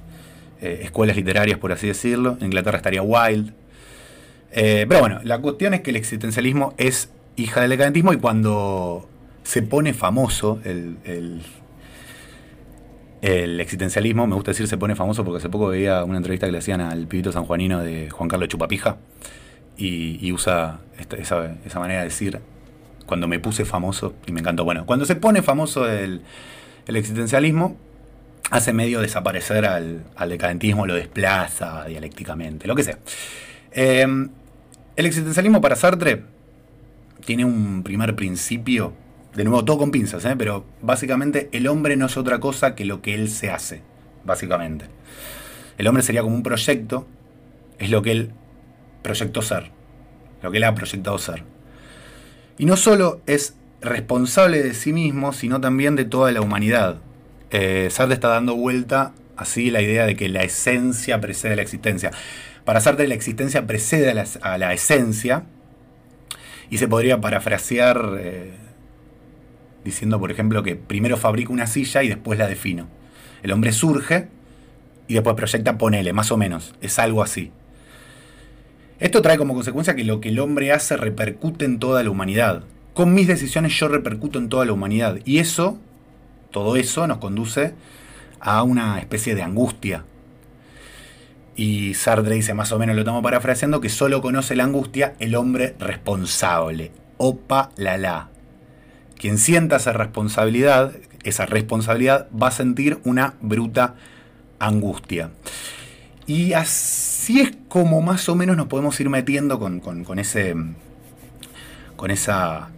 eh, 0.60 0.80
escuelas 0.82 1.16
literarias, 1.16 1.58
por 1.58 1.72
así 1.72 1.86
decirlo, 1.86 2.36
en 2.40 2.46
Inglaterra 2.46 2.78
estaría 2.78 3.02
Wilde, 3.02 3.52
eh, 4.52 4.86
pero 4.88 5.00
bueno, 5.00 5.20
la 5.24 5.38
cuestión 5.38 5.74
es 5.74 5.80
que 5.80 5.90
el 5.90 5.96
existencialismo 5.96 6.74
es 6.76 7.10
hija 7.36 7.60
del 7.60 7.70
decadentismo 7.70 8.12
y 8.12 8.18
cuando 8.18 9.08
se 9.44 9.62
pone 9.62 9.94
famoso 9.94 10.60
el 10.64 11.42
existencialismo, 13.22 14.26
me 14.26 14.34
gusta 14.34 14.50
decir, 14.50 14.66
se 14.66 14.76
pone 14.76 14.96
famoso 14.96 15.24
porque 15.24 15.38
hace 15.38 15.48
poco 15.48 15.68
veía 15.68 16.02
una 16.04 16.16
entrevista 16.16 16.46
que 16.46 16.52
le 16.52 16.58
hacían 16.58 16.80
al 16.80 17.06
pibito 17.06 17.30
sanjuanino 17.30 17.80
de 17.80 18.10
Juan 18.10 18.28
Carlos 18.28 18.48
Chupapija 18.48 18.96
y, 19.76 20.30
usa 20.32 20.80
esa, 21.16 21.56
manera 21.76 22.00
de 22.00 22.06
decir, 22.06 22.40
cuando 23.06 23.28
me 23.28 23.38
puse 23.38 23.64
famoso, 23.64 24.14
y 24.26 24.32
me 24.32 24.40
encantó. 24.40 24.64
Bueno, 24.64 24.86
cuando 24.86 25.04
se 25.04 25.16
pone 25.16 25.42
famoso 25.42 25.88
el, 25.88 26.22
existencialismo, 26.86 27.76
hace 28.50 28.72
medio 28.72 29.00
desaparecer 29.00 29.66
al, 29.66 30.04
decadentismo, 30.28 30.86
lo 30.86 30.94
desplaza 30.94 31.84
dialécticamente, 31.84 32.66
lo 32.66 32.74
que 32.74 32.82
sea. 32.82 32.98
Eh, 33.72 34.06
el 34.96 35.06
existencialismo 35.06 35.60
para 35.60 35.76
Sartre 35.76 36.24
tiene 37.24 37.44
un 37.44 37.82
primer 37.82 38.14
principio 38.14 38.92
de 39.34 39.44
nuevo 39.44 39.64
todo 39.64 39.78
con 39.78 39.90
pinzas, 39.90 40.24
¿eh? 40.24 40.34
pero 40.36 40.64
básicamente 40.82 41.48
el 41.52 41.66
hombre 41.66 41.96
no 41.96 42.06
es 42.06 42.16
otra 42.16 42.38
cosa 42.38 42.74
que 42.74 42.84
lo 42.84 43.00
que 43.00 43.14
él 43.14 43.30
se 43.30 43.50
hace, 43.50 43.80
básicamente. 44.24 44.86
El 45.78 45.86
hombre 45.86 46.02
sería 46.02 46.22
como 46.22 46.36
un 46.36 46.42
proyecto, 46.42 47.06
es 47.78 47.90
lo 47.90 48.02
que 48.02 48.12
él 48.12 48.32
proyectó 49.02 49.42
ser, 49.42 49.70
lo 50.42 50.50
que 50.50 50.58
él 50.58 50.64
ha 50.64 50.74
proyectado 50.74 51.18
ser. 51.18 51.44
Y 52.58 52.66
no 52.66 52.76
solo 52.76 53.20
es 53.26 53.54
responsable 53.80 54.62
de 54.62 54.74
sí 54.74 54.92
mismo, 54.92 55.32
sino 55.32 55.60
también 55.60 55.96
de 55.96 56.04
toda 56.04 56.30
la 56.30 56.42
humanidad. 56.42 56.98
Eh, 57.50 57.88
Sartre 57.90 58.14
está 58.14 58.28
dando 58.28 58.54
vuelta 58.54 59.12
así 59.36 59.70
la 59.70 59.80
idea 59.80 60.06
de 60.06 60.14
que 60.14 60.28
la 60.28 60.42
esencia 60.44 61.20
precede 61.20 61.54
a 61.54 61.56
la 61.56 61.62
existencia. 61.62 62.10
Para 62.64 62.80
Sartre 62.80 63.08
la 63.08 63.14
existencia 63.14 63.66
precede 63.66 64.10
a 64.10 64.58
la, 64.58 64.72
esencia 64.74 65.44
y 66.68 66.76
se 66.76 66.86
podría 66.86 67.18
parafrasear... 67.20 68.18
Eh, 68.20 68.61
diciendo, 69.84 70.18
por 70.18 70.30
ejemplo, 70.30 70.62
que 70.62 70.76
primero 70.76 71.16
fabrico 71.16 71.52
una 71.52 71.66
silla 71.66 72.02
y 72.02 72.08
después 72.08 72.38
la 72.38 72.48
defino. 72.48 72.88
El 73.42 73.52
hombre 73.52 73.72
surge 73.72 74.28
y 75.08 75.14
después 75.14 75.36
proyecta, 75.36 75.78
ponele, 75.78 76.12
más 76.12 76.30
o 76.30 76.36
menos. 76.36 76.74
Es 76.80 76.98
algo 76.98 77.22
así. 77.22 77.50
Esto 79.00 79.20
trae 79.20 79.36
como 79.36 79.54
consecuencia 79.54 79.96
que 79.96 80.04
lo 80.04 80.20
que 80.20 80.28
el 80.28 80.38
hombre 80.38 80.72
hace 80.72 80.96
repercute 80.96 81.64
en 81.64 81.78
toda 81.78 82.02
la 82.02 82.10
humanidad. 82.10 82.62
Con 82.94 83.14
mis 83.14 83.26
decisiones 83.26 83.76
yo 83.78 83.88
repercuto 83.88 84.38
en 84.38 84.48
toda 84.48 84.64
la 84.64 84.72
humanidad. 84.72 85.18
Y 85.24 85.38
eso, 85.38 85.78
todo 86.50 86.76
eso 86.76 87.06
nos 87.06 87.18
conduce 87.18 87.74
a 88.38 88.62
una 88.62 89.00
especie 89.00 89.34
de 89.34 89.42
angustia. 89.42 90.04
Y 91.56 91.94
Sartre 91.94 92.34
dice, 92.34 92.54
más 92.54 92.72
o 92.72 92.78
menos 92.78 92.94
lo 92.94 93.02
estamos 93.02 93.22
parafraseando, 93.22 93.80
que 93.80 93.88
solo 93.88 94.22
conoce 94.22 94.56
la 94.56 94.64
angustia 94.64 95.14
el 95.18 95.34
hombre 95.34 95.74
responsable. 95.78 96.92
Opa 97.18 97.70
la 97.76 97.98
la. 97.98 98.31
Quien 99.22 99.38
sienta 99.38 99.76
esa 99.76 99.92
responsabilidad, 99.92 100.96
esa 101.22 101.46
responsabilidad 101.46 102.26
va 102.30 102.48
a 102.48 102.50
sentir 102.50 102.98
una 103.04 103.34
bruta 103.40 103.94
angustia. 104.58 105.30
Y 106.26 106.54
así 106.54 107.40
es 107.40 107.52
como 107.68 108.02
más 108.02 108.28
o 108.28 108.34
menos 108.34 108.56
nos 108.56 108.66
podemos 108.66 108.98
ir 108.98 109.08
metiendo 109.10 109.60
con, 109.60 110.18
ese, 110.18 110.56
con 111.94 112.10
esa 112.10 112.70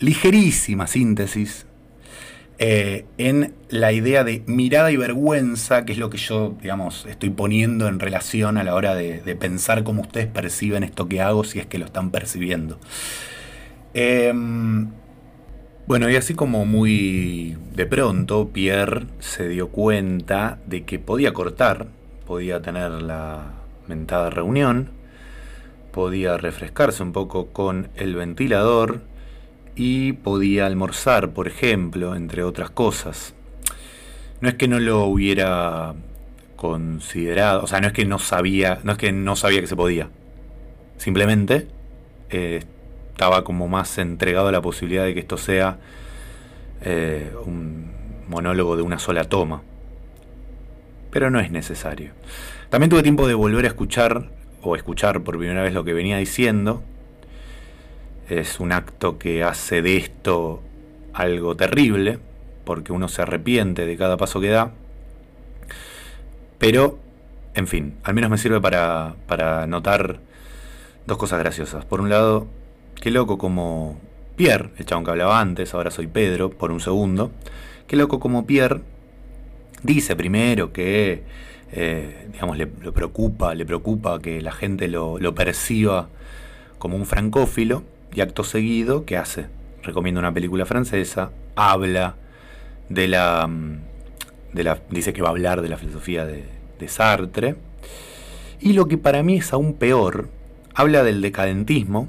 ligerísima 0.00 0.88
síntesis 0.88 1.66
eh, 2.58 3.04
en 3.16 3.54
la 3.68 3.92
idea 3.92 4.24
de 4.24 4.42
mirada 4.46 4.90
y 4.90 4.96
vergüenza, 4.96 5.84
que 5.84 5.92
es 5.92 5.98
lo 5.98 6.10
que 6.10 6.18
yo, 6.18 6.56
digamos, 6.60 7.06
estoy 7.06 7.30
poniendo 7.30 7.86
en 7.86 8.00
relación 8.00 8.58
a 8.58 8.64
la 8.64 8.74
hora 8.74 8.96
de, 8.96 9.36
pensar 9.36 9.84
cómo 9.84 10.02
ustedes 10.02 10.26
perciben 10.26 10.82
esto 10.82 11.06
que 11.06 11.20
hago, 11.20 11.44
si 11.44 11.60
es 11.60 11.66
que 11.66 11.78
lo 11.78 11.86
están 11.86 12.10
percibiendo. 12.10 12.80
Em, 13.94 14.88
bueno, 15.86 16.10
y 16.10 16.16
así 16.16 16.34
como 16.34 16.64
muy 16.64 17.56
de 17.74 17.86
pronto, 17.86 18.48
Pierre 18.48 19.06
se 19.18 19.48
dio 19.48 19.68
cuenta 19.68 20.58
de 20.66 20.84
que 20.84 20.98
podía 20.98 21.32
cortar, 21.32 21.86
podía 22.26 22.62
tener 22.62 22.90
la 22.90 23.52
mentada 23.88 24.30
reunión, 24.30 24.90
podía 25.92 26.36
refrescarse 26.36 27.02
un 27.02 27.12
poco 27.12 27.48
con 27.48 27.88
el 27.96 28.14
ventilador, 28.14 29.00
y 29.74 30.12
podía 30.12 30.66
almorzar, 30.66 31.30
por 31.30 31.48
ejemplo, 31.48 32.14
entre 32.14 32.44
otras 32.44 32.70
cosas. 32.70 33.34
No 34.40 34.48
es 34.48 34.54
que 34.56 34.68
no 34.68 34.78
lo 34.78 35.04
hubiera 35.04 35.94
considerado, 36.56 37.62
o 37.62 37.66
sea, 37.66 37.80
no 37.80 37.88
es 37.88 37.92
que 37.92 38.04
no 38.04 38.18
sabía, 38.18 38.80
no 38.84 38.92
es 38.92 38.98
que 38.98 39.12
no 39.12 39.36
sabía 39.36 39.60
que 39.60 39.66
se 39.66 39.76
podía. 39.76 40.10
Simplemente 40.96 41.68
eh, 42.30 42.64
estaba 43.12 43.44
como 43.44 43.68
más 43.68 43.98
entregado 43.98 44.48
a 44.48 44.52
la 44.52 44.62
posibilidad 44.62 45.04
de 45.04 45.14
que 45.14 45.20
esto 45.20 45.36
sea 45.36 45.78
eh, 46.82 47.32
un 47.44 47.92
monólogo 48.28 48.76
de 48.76 48.82
una 48.82 48.98
sola 48.98 49.24
toma. 49.24 49.62
Pero 51.10 51.30
no 51.30 51.38
es 51.38 51.50
necesario. 51.50 52.12
También 52.70 52.90
tuve 52.90 53.02
tiempo 53.02 53.28
de 53.28 53.34
volver 53.34 53.66
a 53.66 53.68
escuchar, 53.68 54.30
o 54.62 54.76
escuchar 54.76 55.22
por 55.22 55.38
primera 55.38 55.62
vez 55.62 55.74
lo 55.74 55.84
que 55.84 55.92
venía 55.92 56.16
diciendo, 56.16 56.82
es 58.28 58.60
un 58.60 58.72
acto 58.72 59.18
que 59.18 59.44
hace 59.44 59.82
de 59.82 59.98
esto 59.98 60.62
algo 61.12 61.54
terrible, 61.54 62.18
porque 62.64 62.92
uno 62.92 63.08
se 63.08 63.20
arrepiente 63.20 63.84
de 63.84 63.96
cada 63.96 64.16
paso 64.16 64.40
que 64.40 64.48
da. 64.48 64.72
Pero, 66.58 66.98
en 67.54 67.66
fin, 67.66 67.96
al 68.04 68.14
menos 68.14 68.30
me 68.30 68.38
sirve 68.38 68.60
para, 68.60 69.16
para 69.26 69.66
notar 69.66 70.20
dos 71.06 71.18
cosas 71.18 71.40
graciosas. 71.40 71.84
Por 71.84 72.00
un 72.00 72.08
lado, 72.08 72.46
qué 73.02 73.10
loco 73.10 73.36
como 73.36 73.98
Pierre, 74.36 74.70
el 74.78 74.86
chabón 74.86 75.04
que 75.04 75.10
hablaba 75.10 75.40
antes, 75.40 75.74
ahora 75.74 75.90
soy 75.90 76.06
Pedro, 76.06 76.50
por 76.50 76.70
un 76.70 76.78
segundo. 76.78 77.32
Qué 77.88 77.96
loco 77.96 78.20
como 78.20 78.46
Pierre 78.46 78.80
dice 79.82 80.14
primero 80.14 80.72
que, 80.72 81.24
eh, 81.72 82.28
digamos, 82.32 82.56
le, 82.56 82.68
preocupa, 82.68 83.56
le 83.56 83.66
preocupa 83.66 84.20
que 84.20 84.40
la 84.40 84.52
gente 84.52 84.86
lo, 84.86 85.18
perciba 85.34 86.10
como 86.78 86.96
un 86.96 87.04
francófilo 87.04 87.82
y 88.14 88.20
acto 88.20 88.44
seguido, 88.44 89.04
¿qué 89.04 89.16
hace? 89.16 89.46
Recomienda 89.82 90.20
una 90.20 90.32
película 90.32 90.64
francesa, 90.64 91.32
habla 91.56 92.14
de 92.88 93.08
la, 93.08 93.48
mm, 93.48 93.78
de 94.52 94.62
la. 94.62 94.80
dice 94.90 95.12
que 95.12 95.22
va 95.22 95.28
a 95.28 95.32
hablar 95.32 95.60
de 95.60 95.68
la 95.68 95.76
filosofía 95.76 96.24
de 96.24 96.46
Sartre. 96.86 97.56
Y 98.60 98.74
lo 98.74 98.86
que 98.86 98.96
para 98.96 99.24
mí 99.24 99.38
es 99.38 99.52
aún 99.52 99.74
peor, 99.74 100.28
habla 100.72 101.02
del 101.02 101.20
decadentismo, 101.20 102.08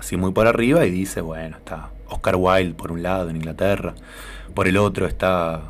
así 0.00 0.16
muy 0.16 0.32
por 0.32 0.46
arriba, 0.46 0.84
y 0.84 0.90
dice: 0.90 1.20
bueno, 1.20 1.56
está 1.58 1.90
Oscar 2.08 2.34
Wilde 2.36 2.74
por 2.74 2.90
un 2.90 3.02
lado 3.02 3.30
en 3.30 3.36
Inglaterra, 3.36 3.94
por 4.54 4.66
el 4.66 4.76
otro 4.76 5.06
está 5.06 5.62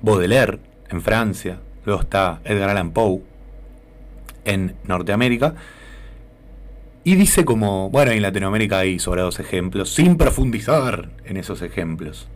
Baudelaire 0.00 0.60
en 0.90 1.02
Francia, 1.02 1.58
luego 1.84 2.02
está 2.02 2.40
Edgar 2.44 2.70
Allan 2.70 2.92
Poe 2.92 3.22
en 4.44 4.76
Norteamérica, 4.84 5.54
y 7.04 7.14
dice 7.14 7.44
como, 7.44 7.90
bueno, 7.90 8.12
en 8.12 8.22
Latinoamérica 8.22 8.78
hay 8.78 8.98
sobrados 8.98 9.40
ejemplos, 9.40 9.90
sin 9.94 10.16
profundizar 10.16 11.10
en 11.24 11.38
esos 11.38 11.62
ejemplos. 11.62 12.28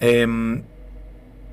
Em, 0.00 0.62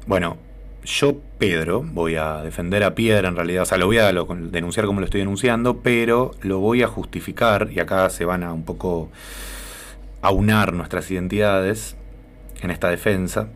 bueno, 0.06 0.38
yo, 0.86 1.18
Pedro, 1.38 1.82
voy 1.82 2.16
a 2.16 2.42
defender 2.42 2.84
a 2.84 2.96
Piedra 2.96 3.28
en 3.28 3.36
realidad, 3.36 3.64
o 3.64 3.66
sea, 3.66 3.78
lo 3.78 3.86
voy 3.86 3.98
a 3.98 4.12
denunciar 4.12 4.86
como 4.86 5.00
lo 5.00 5.06
estoy 5.06 5.22
denunciando, 5.22 5.82
pero 5.82 6.32
lo 6.42 6.60
voy 6.60 6.84
a 6.84 6.88
justificar, 6.88 7.70
y 7.72 7.80
acá 7.80 8.10
se 8.10 8.26
van 8.26 8.44
a 8.44 8.54
un 8.54 8.64
poco 8.64 9.10
aunar 10.22 10.74
nuestras 10.74 11.10
identidades 11.12 11.96
en 12.62 12.72
esta 12.72 12.90
defensa. 12.90 13.50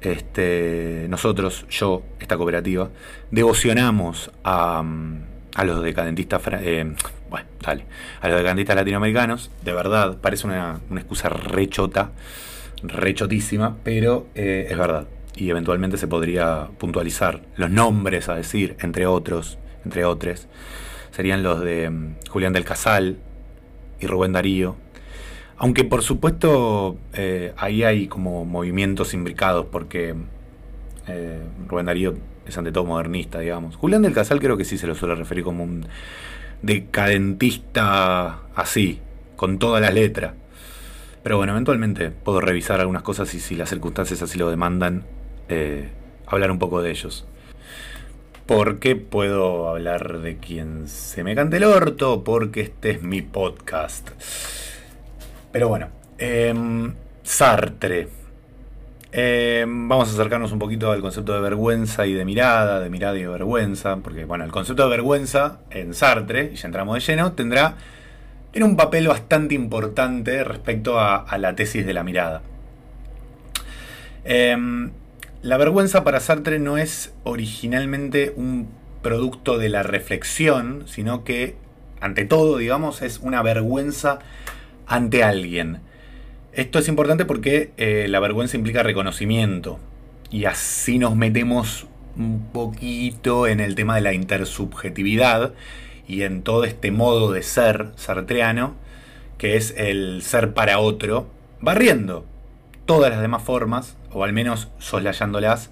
Este, 0.00 1.06
nosotros, 1.08 1.66
yo, 1.68 2.02
esta 2.20 2.36
cooperativa, 2.36 2.90
devocionamos 3.30 4.30
a, 4.44 4.84
a 5.54 5.64
los 5.64 5.82
decadentistas, 5.82 6.42
eh, 6.60 6.94
bueno, 7.30 7.46
dale, 7.60 7.86
a 8.20 8.28
los 8.28 8.36
decadentistas 8.36 8.76
latinoamericanos, 8.76 9.50
de 9.64 9.72
verdad, 9.72 10.18
parece 10.20 10.46
una, 10.46 10.80
excusa 10.94 11.30
rechota, 11.30 12.12
rechotísima, 12.82 13.78
pero 13.82 14.26
eh, 14.34 14.68
es 14.70 14.78
verdad. 14.78 15.06
Y 15.36 15.50
eventualmente 15.50 15.98
se 15.98 16.08
podría 16.08 16.68
puntualizar 16.78 17.42
los 17.56 17.70
nombres 17.70 18.28
a 18.28 18.34
decir, 18.34 18.76
entre 18.80 19.06
otros, 19.06 19.58
entre 19.84 20.04
otros, 20.04 20.48
serían 21.10 21.42
los 21.42 21.60
de 21.60 21.90
mm, 21.90 22.16
Julián 22.30 22.52
del 22.52 22.64
Casal 22.64 23.18
y 24.00 24.06
Rubén 24.06 24.32
Darío. 24.32 24.76
Aunque 25.58 25.84
por 25.84 26.02
supuesto 26.02 26.98
eh, 27.14 27.52
ahí 27.56 27.82
hay 27.82 28.08
como 28.08 28.44
movimientos 28.44 29.14
imbricados, 29.14 29.66
porque 29.66 30.14
Rubén 31.68 31.86
Darío 31.86 32.14
es 32.46 32.58
ante 32.58 32.72
todo 32.72 32.84
modernista, 32.84 33.40
digamos. 33.40 33.76
Julián 33.76 34.02
del 34.02 34.12
Casal 34.12 34.40
creo 34.40 34.56
que 34.56 34.64
sí 34.64 34.78
se 34.78 34.86
lo 34.86 34.94
suele 34.94 35.14
referir 35.14 35.44
como 35.44 35.64
un 35.64 35.86
decadentista 36.62 38.40
así, 38.54 39.00
con 39.36 39.58
toda 39.58 39.80
la 39.80 39.90
letra. 39.90 40.34
Pero 41.22 41.38
bueno, 41.38 41.52
eventualmente 41.52 42.10
puedo 42.10 42.40
revisar 42.40 42.80
algunas 42.80 43.02
cosas 43.02 43.32
y 43.34 43.40
si 43.40 43.56
las 43.56 43.68
circunstancias 43.68 44.22
así 44.22 44.38
lo 44.38 44.48
demandan, 44.48 45.04
eh, 45.48 45.88
hablar 46.26 46.50
un 46.50 46.58
poco 46.58 46.82
de 46.82 46.90
ellos. 46.90 47.26
Porque 48.46 48.94
puedo 48.96 49.68
hablar 49.68 50.20
de 50.20 50.36
quien 50.38 50.88
se 50.88 51.24
me 51.24 51.34
cante 51.34 51.56
el 51.56 51.64
orto, 51.64 52.22
porque 52.22 52.60
este 52.60 52.90
es 52.90 53.02
mi 53.02 53.22
podcast. 53.22 54.10
Pero 55.52 55.68
bueno, 55.68 55.88
em, 56.18 56.94
Sartre. 57.22 58.08
Eh, 59.12 59.64
vamos 59.66 60.10
a 60.10 60.12
acercarnos 60.12 60.52
un 60.52 60.58
poquito 60.58 60.92
al 60.92 61.00
concepto 61.00 61.32
de 61.32 61.40
vergüenza 61.40 62.06
y 62.06 62.12
de 62.12 62.24
mirada, 62.24 62.80
de 62.80 62.90
mirada 62.90 63.16
y 63.16 63.22
de 63.22 63.28
vergüenza, 63.28 63.96
porque 63.96 64.26
bueno, 64.26 64.44
el 64.44 64.52
concepto 64.52 64.82
de 64.84 64.90
vergüenza 64.90 65.60
en 65.70 65.94
Sartre, 65.94 66.50
y 66.52 66.56
ya 66.56 66.66
entramos 66.66 66.94
de 66.94 67.00
lleno, 67.00 67.32
tendrá 67.32 67.76
en 68.52 68.62
un 68.62 68.76
papel 68.76 69.08
bastante 69.08 69.54
importante 69.54 70.44
respecto 70.44 71.00
a, 71.00 71.26
la 71.38 71.54
tesis 71.54 71.86
de 71.86 71.94
la 71.94 72.02
mirada. 72.02 72.42
Em, 74.24 74.90
la 75.46 75.58
vergüenza 75.58 76.02
para 76.02 76.18
Sartre 76.18 76.58
no 76.58 76.76
es 76.76 77.14
originalmente 77.22 78.32
un 78.34 78.66
producto 79.00 79.58
de 79.58 79.68
la 79.68 79.84
reflexión, 79.84 80.82
sino 80.86 81.22
que, 81.22 81.54
ante 82.00 82.24
todo, 82.24 82.56
digamos, 82.56 83.00
es 83.00 83.20
una 83.20 83.42
vergüenza 83.42 84.18
ante 84.88 85.22
alguien. 85.22 85.78
Esto 86.52 86.80
es 86.80 86.88
importante 86.88 87.24
porque 87.24 87.70
eh, 87.76 88.06
la 88.08 88.18
vergüenza 88.18 88.56
implica 88.56 88.82
reconocimiento 88.82 89.78
y 90.32 90.46
así 90.46 90.98
nos 90.98 91.14
metemos 91.14 91.86
un 92.16 92.48
poquito 92.52 93.46
en 93.46 93.60
el 93.60 93.76
tema 93.76 93.94
de 93.94 94.00
la 94.00 94.14
intersubjetividad 94.14 95.52
y 96.08 96.22
en 96.22 96.42
todo 96.42 96.64
este 96.64 96.90
modo 96.90 97.30
de 97.30 97.44
ser 97.44 97.92
sartreano, 97.94 98.74
que 99.38 99.56
es 99.56 99.74
el 99.76 100.22
ser 100.22 100.54
para 100.54 100.80
otro, 100.80 101.28
barriendo 101.60 102.26
todas 102.84 103.12
las 103.12 103.20
demás 103.20 103.44
formas, 103.44 103.96
o 104.16 104.24
al 104.24 104.32
menos 104.32 104.68
soslayándolas, 104.78 105.70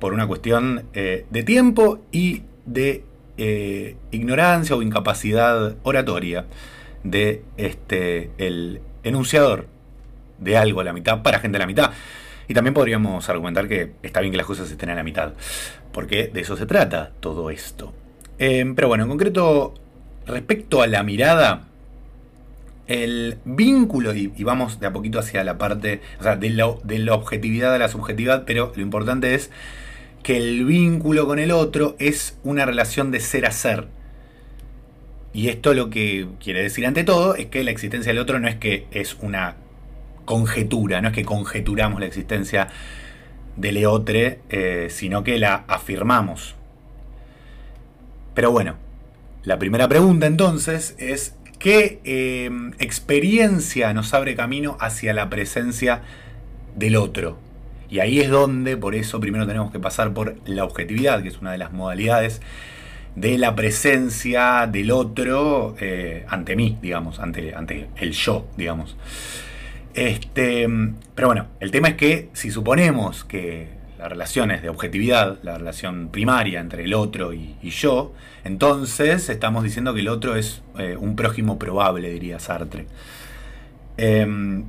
por 0.00 0.12
una 0.12 0.26
cuestión 0.26 0.86
eh, 0.92 1.24
de 1.30 1.44
tiempo 1.44 2.00
y 2.10 2.42
de 2.66 3.04
eh, 3.38 3.96
ignorancia 4.10 4.74
o 4.74 4.82
incapacidad 4.82 5.76
oratoria 5.84 6.46
de 7.04 7.44
este, 7.56 8.32
el 8.38 8.80
enunciador 9.04 9.68
de 10.38 10.56
algo 10.56 10.80
a 10.80 10.84
la 10.84 10.92
mitad 10.92 11.22
para 11.22 11.38
gente 11.38 11.56
a 11.56 11.60
la 11.60 11.66
mitad. 11.66 11.92
Y 12.48 12.54
también 12.54 12.74
podríamos 12.74 13.28
argumentar 13.28 13.68
que 13.68 13.92
está 14.02 14.20
bien 14.20 14.32
que 14.32 14.36
las 14.36 14.46
cosas 14.46 14.68
estén 14.68 14.90
a 14.90 14.96
la 14.96 15.04
mitad, 15.04 15.34
porque 15.92 16.26
de 16.26 16.40
eso 16.40 16.56
se 16.56 16.66
trata 16.66 17.12
todo 17.20 17.50
esto. 17.50 17.94
Em, 18.38 18.74
pero 18.74 18.88
bueno, 18.88 19.04
en 19.04 19.10
concreto, 19.10 19.74
respecto 20.26 20.82
a 20.82 20.88
la 20.88 21.04
mirada, 21.04 21.68
el 22.86 23.38
vínculo, 23.44 24.14
y, 24.14 24.28
vamos 24.44 24.80
de 24.80 24.86
a 24.86 24.92
poquito 24.92 25.18
hacia 25.18 25.42
la 25.44 25.58
parte, 25.58 26.00
o 26.20 26.22
sea, 26.22 26.36
de, 26.36 26.50
de 26.84 26.98
la 26.98 27.14
objetividad 27.14 27.74
a 27.74 27.78
la 27.78 27.88
subjetividad, 27.88 28.44
pero 28.44 28.72
lo 28.76 28.82
importante 28.82 29.34
es 29.34 29.50
que 30.22 30.36
el 30.36 30.64
vínculo 30.64 31.26
con 31.26 31.38
el 31.38 31.50
otro 31.50 31.96
es 31.98 32.38
una 32.44 32.64
relación 32.64 33.10
de 33.10 33.20
ser 33.20 33.46
a 33.46 33.50
ser. 33.50 33.88
Y 35.32 35.48
esto 35.48 35.74
lo 35.74 35.90
que 35.90 36.28
quiere 36.42 36.62
decir 36.62 36.86
ante 36.86 37.04
todo 37.04 37.34
es 37.34 37.46
que 37.46 37.64
la 37.64 37.70
existencia 37.70 38.12
del 38.12 38.20
otro 38.20 38.38
no 38.38 38.48
es 38.48 38.54
que 38.54 38.86
es 38.92 39.16
una 39.20 39.56
conjetura, 40.24 41.00
no 41.00 41.08
es 41.08 41.14
que 41.14 41.24
conjeturamos 41.24 42.00
la 42.00 42.06
existencia 42.06 42.68
de 43.56 43.72
Leotre, 43.72 44.40
eh, 44.48 44.88
sino 44.90 45.24
que 45.24 45.38
la 45.38 45.64
afirmamos. 45.68 46.54
Pero 48.34 48.50
bueno, 48.50 48.76
la 49.42 49.58
primera 49.58 49.88
pregunta 49.88 50.26
entonces 50.26 50.94
es, 50.98 51.36
¿qué 51.58 52.00
eh, 52.04 52.50
experiencia 52.78 53.92
nos 53.94 54.12
abre 54.14 54.34
camino 54.34 54.76
hacia 54.80 55.12
la 55.12 55.30
presencia 55.30 56.02
del 56.76 56.96
otro. 56.96 57.38
Y 57.88 58.00
ahí 58.00 58.20
es 58.20 58.30
donde, 58.30 58.76
por 58.76 58.94
eso, 58.94 59.20
primero 59.20 59.46
tenemos 59.46 59.70
que 59.70 59.78
pasar 59.78 60.12
por 60.12 60.36
la 60.46 60.64
objetividad, 60.64 61.22
que 61.22 61.28
es 61.28 61.38
una 61.38 61.52
de 61.52 61.58
las 61.58 61.72
modalidades 61.72 62.40
de 63.14 63.38
la 63.38 63.54
presencia 63.54 64.66
del 64.66 64.90
otro 64.90 65.76
eh, 65.78 66.24
ante 66.28 66.56
mí, 66.56 66.78
digamos, 66.82 67.20
ante, 67.20 67.54
ante 67.54 67.88
el 67.96 68.12
yo, 68.12 68.48
digamos. 68.56 68.96
Este, 69.94 70.66
pero 71.14 71.28
bueno, 71.28 71.46
el 71.60 71.70
tema 71.70 71.88
es 71.88 71.94
que 71.94 72.30
si 72.32 72.50
suponemos 72.50 73.24
que 73.24 73.68
la 73.98 74.08
relación 74.08 74.50
es 74.50 74.62
de 74.62 74.68
objetividad, 74.68 75.38
la 75.42 75.56
relación 75.56 76.08
primaria 76.08 76.60
entre 76.60 76.84
el 76.84 76.94
otro 76.94 77.32
y, 77.32 77.56
yo, 77.62 78.12
entonces 78.44 79.28
estamos 79.28 79.62
diciendo 79.62 79.94
que 79.94 80.00
el 80.00 80.08
otro 80.08 80.36
es 80.36 80.62
eh, 80.78 80.96
un 80.98 81.16
prójimo 81.16 81.58
probable, 81.58 82.10
diría 82.10 82.38
Sartre. 82.38 82.86
Em, 83.96 84.64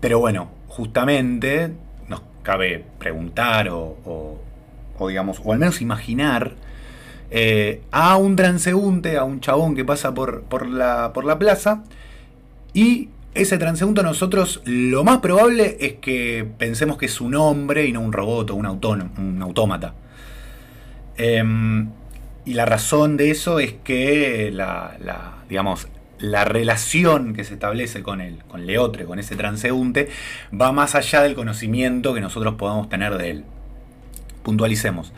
pero 0.00 0.18
bueno, 0.18 0.48
justamente 0.68 1.70
nos 2.08 2.22
cabe 2.42 2.84
preguntar 2.98 3.68
o, 3.70 4.38
digamos, 5.08 5.40
o 5.44 5.52
al 5.52 5.58
menos 5.58 5.80
imaginar 5.82 6.54
eh, 7.30 7.82
a 7.90 8.16
un 8.16 8.36
transeúnte, 8.36 9.16
a 9.18 9.24
un 9.24 9.40
chabón 9.40 9.74
que 9.74 9.84
pasa 9.84 10.14
por, 10.14 10.42
por, 10.44 10.66
la, 10.66 11.12
por 11.12 11.24
la 11.24 11.38
plaza 11.38 11.84
y 12.72 13.08
ese 13.34 13.58
transeúnte 13.58 14.02
nosotros 14.02 14.62
lo 14.64 15.04
más 15.04 15.18
probable 15.18 15.76
es 15.80 15.94
que 15.94 16.46
pensemos 16.58 16.96
que 16.96 17.06
es 17.06 17.20
un 17.20 17.34
hombre 17.34 17.86
y 17.86 17.92
no 17.92 18.00
un 18.00 18.12
robot 18.12 18.50
o 18.50 18.54
un, 18.54 18.66
un 18.66 19.42
autómata. 19.42 19.94
Em, 21.16 21.90
y 22.44 22.54
la 22.54 22.64
razón 22.64 23.16
de 23.16 23.30
eso 23.30 23.58
es 23.58 23.74
que 23.84 24.50
la, 24.52 24.96
digamos, 25.48 25.88
la 26.18 26.44
relación 26.44 27.34
que 27.34 27.44
se 27.44 27.54
establece 27.54 28.02
con 28.02 28.20
el, 28.20 28.44
con 28.44 28.66
Leotre, 28.66 29.04
con 29.04 29.18
ese 29.18 29.36
transeúnte, 29.36 30.08
va 30.58 30.72
más 30.72 30.94
allá 30.94 31.22
del 31.22 31.34
conocimiento 31.34 32.14
que 32.14 32.20
nosotros 32.20 32.54
podamos 32.54 32.88
tener 32.88 33.16
de 33.18 33.30
él. 33.30 33.44
Puntualicemos. 34.42 35.12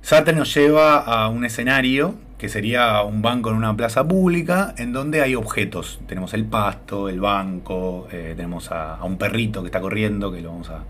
Sartre 0.00 0.34
nos 0.34 0.52
lleva 0.54 0.98
a 0.98 1.28
un 1.28 1.44
escenario 1.44 2.16
que 2.42 2.48
sería 2.48 3.02
un 3.02 3.22
banco 3.22 3.50
en 3.50 3.54
una 3.54 3.76
plaza 3.76 4.02
pública 4.08 4.74
en 4.76 4.92
donde 4.92 5.22
hay 5.22 5.36
objetos. 5.36 6.00
Tenemos 6.08 6.34
el 6.34 6.44
pasto, 6.44 7.08
el 7.08 7.20
banco, 7.20 8.08
eh, 8.10 8.32
tenemos 8.34 8.72
a, 8.72 8.98
un 9.04 9.16
perrito 9.16 9.62
que 9.62 9.68
está 9.68 9.80
corriendo, 9.80 10.32
que 10.32 10.40
lo 10.40 10.50
vamos 10.50 10.68
a, 10.68 10.82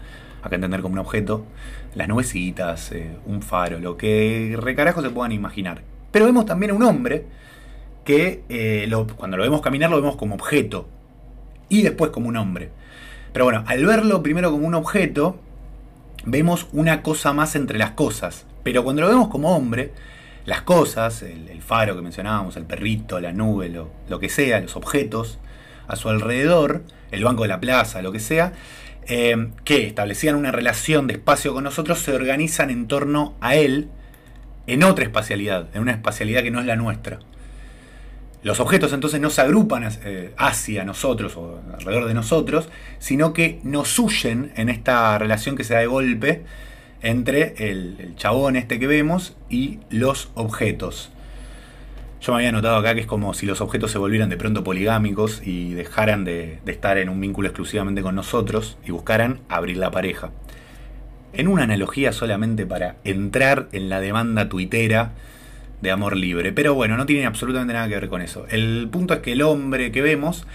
entender 0.50 0.80
como 0.80 0.94
un 0.94 1.00
objeto, 1.00 1.44
las 1.94 2.08
nubecitas, 2.08 2.92
eh, 2.92 3.18
un 3.26 3.42
faro, 3.42 3.80
lo 3.80 3.98
que 3.98 4.56
recarajo 4.58 5.02
se 5.02 5.10
puedan 5.10 5.32
imaginar. 5.32 5.82
Pero 6.10 6.24
vemos 6.24 6.46
también 6.46 6.70
a 6.70 6.74
un 6.74 6.84
hombre 6.84 7.26
que 8.06 8.44
eh, 8.48 8.90
cuando 9.18 9.36
lo 9.36 9.42
vemos 9.42 9.60
caminar 9.60 9.90
lo 9.90 10.00
vemos 10.00 10.16
como 10.16 10.36
objeto 10.36 10.88
y 11.68 11.82
después 11.82 12.12
como 12.12 12.28
un 12.30 12.38
hombre. 12.38 12.70
Pero 13.34 13.44
bueno, 13.44 13.62
al 13.66 13.84
verlo 13.84 14.22
primero 14.22 14.50
como 14.52 14.66
un 14.66 14.74
objeto, 14.74 15.36
vemos 16.24 16.68
una 16.72 17.02
cosa 17.02 17.34
más 17.34 17.54
entre 17.56 17.78
las 17.78 17.90
cosas. 17.90 18.46
Pero 18.62 18.84
cuando 18.84 19.02
lo 19.02 19.08
vemos 19.08 19.28
como 19.28 19.54
hombre, 19.54 19.92
las 20.44 20.62
cosas, 20.62 21.22
el, 21.22 21.62
faro 21.62 21.94
que 21.94 22.02
mencionábamos, 22.02 22.56
el 22.56 22.64
perrito, 22.64 23.20
la 23.20 23.32
nube, 23.32 23.68
lo, 23.68 24.18
que 24.18 24.28
sea, 24.28 24.60
los 24.60 24.76
objetos 24.76 25.38
a 25.86 25.96
su 25.96 26.08
alrededor, 26.08 26.82
el 27.10 27.24
banco 27.24 27.42
de 27.42 27.48
la 27.48 27.60
plaza, 27.60 28.02
lo 28.02 28.12
que 28.12 28.20
sea, 28.20 28.52
eh, 29.06 29.50
que 29.64 29.86
establecían 29.86 30.34
una 30.34 30.52
relación 30.52 31.06
de 31.06 31.14
espacio 31.14 31.52
con 31.54 31.64
nosotros, 31.64 32.00
se 32.00 32.12
organizan 32.12 32.70
en 32.70 32.88
torno 32.88 33.36
a 33.40 33.54
él 33.54 33.88
en 34.66 34.82
otra 34.82 35.04
espacialidad, 35.04 35.68
en 35.74 35.82
una 35.82 35.92
espacialidad 35.92 36.42
que 36.42 36.50
no 36.50 36.60
es 36.60 36.66
la 36.66 36.76
nuestra. 36.76 37.20
Los 38.42 38.58
objetos 38.58 38.92
entonces 38.92 39.20
no 39.20 39.30
se 39.30 39.40
agrupan 39.40 39.88
eh, 40.04 40.34
hacia 40.36 40.84
nosotros 40.84 41.36
o 41.36 41.62
alrededor 41.72 42.08
de 42.08 42.14
nosotros, 42.14 42.68
sino 42.98 43.32
que 43.32 43.60
nos 43.62 43.96
huyen 44.00 44.52
en 44.56 44.68
esta 44.68 45.16
relación 45.18 45.56
que 45.56 45.62
se 45.62 45.74
da 45.74 45.80
de 45.80 45.86
golpe 45.86 46.42
entre 47.02 47.54
el, 47.68 48.14
chabón 48.16 48.56
este 48.56 48.78
que 48.78 48.86
vemos 48.86 49.36
y 49.50 49.80
los 49.90 50.30
objetos. 50.34 51.10
Yo 52.20 52.32
me 52.32 52.38
había 52.38 52.52
notado 52.52 52.76
acá 52.76 52.94
que 52.94 53.00
es 53.00 53.06
como 53.06 53.34
si 53.34 53.46
los 53.46 53.60
objetos 53.60 53.90
se 53.90 53.98
volvieran 53.98 54.28
de 54.28 54.36
pronto 54.36 54.62
poligámicos 54.62 55.42
y 55.44 55.74
dejaran 55.74 56.24
de, 56.24 56.60
estar 56.66 56.96
en 56.98 57.08
un 57.08 57.20
vínculo 57.20 57.48
exclusivamente 57.48 58.02
con 58.02 58.14
nosotros 58.14 58.78
y 58.86 58.92
buscaran 58.92 59.40
abrir 59.48 59.76
la 59.76 59.90
pareja. 59.90 60.30
En 61.32 61.48
una 61.48 61.64
analogía 61.64 62.12
solamente 62.12 62.64
para 62.64 62.96
entrar 63.02 63.68
en 63.72 63.88
la 63.88 64.00
demanda 64.00 64.48
tuitera 64.48 65.12
de 65.80 65.90
amor 65.90 66.16
libre. 66.16 66.52
Pero 66.52 66.74
bueno, 66.74 66.96
no 66.96 67.06
tiene 67.06 67.26
absolutamente 67.26 67.74
nada 67.74 67.88
que 67.88 67.94
ver 67.94 68.08
con 68.08 68.22
eso. 68.22 68.46
El 68.50 68.88
punto 68.92 69.14
es 69.14 69.20
que 69.20 69.32
el 69.32 69.42
hombre 69.42 69.90
que 69.90 70.02
vemos 70.02 70.46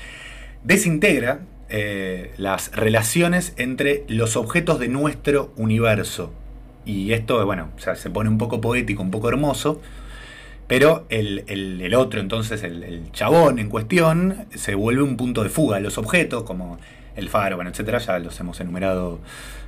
desintegra 0.63 1.41
eh, 1.69 2.33
las 2.37 2.71
relaciones 2.71 3.53
entre 3.57 4.03
los 4.07 4.35
objetos 4.35 4.79
de 4.79 4.87
nuestro 4.87 5.53
universo. 5.57 6.33
Y 6.85 7.11
esto, 7.11 7.45
bueno, 7.45 7.69
se 7.77 8.09
pone 8.09 8.29
un 8.29 8.37
poco 8.37 8.61
poético, 8.61 9.03
un 9.03 9.11
poco 9.11 9.27
hermoso, 9.29 9.81
pero 10.67 11.05
el, 11.09 11.93
otro, 11.95 12.19
entonces, 12.19 12.63
el, 12.63 13.11
chabón 13.11 13.59
en 13.59 13.69
cuestión, 13.69 14.47
se 14.55 14.75
vuelve 14.75 15.01
un 15.01 15.17
punto 15.17 15.43
de 15.43 15.49
fuga. 15.49 15.79
Los 15.79 15.97
objetos, 15.97 16.43
como 16.43 16.77
el 17.15 17.29
faro, 17.29 17.55
bueno, 17.55 17.71
etcétera, 17.71 17.97
ya 17.97 18.19
los 18.19 18.39
hemos 18.39 18.59
enumerado 18.59 19.19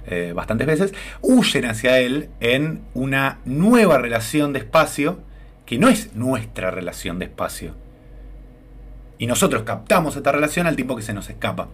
eh, 0.07 0.33
bastantes 0.35 0.67
veces, 0.67 0.93
huyen 1.21 1.65
hacia 1.65 1.99
él 1.99 2.29
en 2.39 2.81
una 2.93 3.39
nueva 3.45 3.97
relación 3.97 4.53
de 4.53 4.59
espacio 4.59 5.19
que 5.65 5.77
no 5.77 5.89
es 5.89 6.15
nuestra 6.15 6.71
relación 6.71 7.19
de 7.19 7.25
espacio. 7.25 7.75
Y 9.19 9.27
nosotros 9.27 9.63
captamos 9.63 10.15
esta 10.15 10.31
relación 10.31 10.65
al 10.65 10.77
tiempo 10.77 10.95
que 10.95 11.03
se 11.03 11.13
nos 11.13 11.29
escapa. 11.29 11.67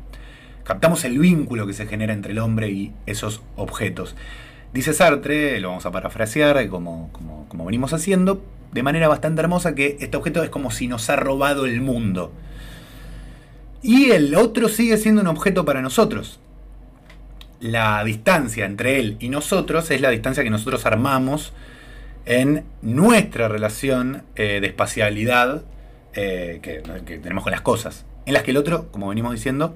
Captamos 0.65 1.05
el 1.05 1.19
vínculo 1.19 1.67
que 1.67 1.73
se 1.73 1.86
genera 1.86 2.12
entre 2.12 2.31
el 2.31 2.39
hombre 2.39 2.71
y 2.71 2.91
esos 3.05 3.43
objetos. 3.55 4.15
Dice 4.73 4.93
Sartre, 4.93 5.60
lo 5.60 5.69
vamos 5.69 5.86
a 5.86 5.91
parafrasear 5.91 6.67
como, 6.69 7.12
como, 7.47 7.65
venimos 7.65 7.93
haciendo, 7.93 8.43
de 8.73 8.81
manera 8.81 9.08
bastante 9.08 9.41
hermosa, 9.41 9.75
que 9.75 9.95
este 9.99 10.17
objeto 10.17 10.43
es 10.43 10.49
como 10.49 10.71
si 10.71 10.88
nos 10.88 11.08
ha 11.12 11.15
robado 11.15 11.67
el 11.67 11.81
mundo. 11.81 12.34
Y 13.84 14.10
el 14.10 14.34
otro 14.34 14.67
sigue 14.67 14.97
siendo 14.97 15.21
un 15.21 15.27
objeto 15.27 15.65
para 15.65 15.84
nosotros. 15.84 16.39
La 17.60 18.03
distancia 18.03 18.65
entre 18.65 18.99
él 18.99 19.17
y 19.19 19.29
nosotros 19.29 19.91
es 19.91 20.01
la 20.01 20.10
distancia 20.10 20.43
que 20.43 20.49
nosotros 20.49 20.88
armamos 20.88 21.53
en 22.25 22.65
nuestra 22.81 23.47
relación 23.47 24.23
eh, 24.36 24.60
de 24.60 24.67
espacialidad 24.67 25.63
eh, 26.15 26.60
que, 26.62 26.82
que 27.06 27.19
tenemos 27.19 27.43
con 27.43 27.51
las 27.51 27.62
cosas. 27.62 28.06
En 28.25 28.34
las 28.34 28.43
que 28.43 28.51
el 28.51 28.58
otro, 28.58 28.91
como 28.91 29.10
venimos 29.10 29.34
diciendo, 29.34 29.75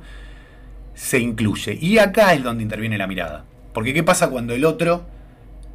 se 0.96 1.20
incluye. 1.20 1.78
Y 1.80 2.00
acá 2.00 2.34
es 2.34 2.44
donde 2.44 2.64
interviene 2.64 2.98
la 2.98 3.08
mirada. 3.08 3.46
Porque 3.74 3.94
¿qué 3.94 4.04
pasa 4.04 4.30
cuando 4.30 4.54
el 4.54 4.66
otro 4.66 5.06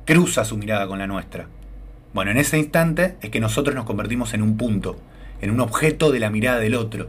cruza 0.05 0.45
su 0.45 0.57
mirada 0.57 0.87
con 0.87 0.99
la 0.99 1.07
nuestra? 1.07 1.47
Bueno, 2.13 2.31
en 2.31 2.37
ese 2.37 2.59
instante 2.59 3.17
es 3.23 3.31
que 3.31 3.41
nosotros 3.41 3.75
nos 3.75 3.87
convertimos 3.87 4.35
en 4.35 4.43
un 4.43 4.57
punto, 4.57 4.97
en 5.41 5.51
un 5.51 5.61
objeto 5.61 6.13
de 6.13 6.21
la 6.21 6.31
mirada 6.31 6.59
del 6.59 6.75
otro. 6.75 7.09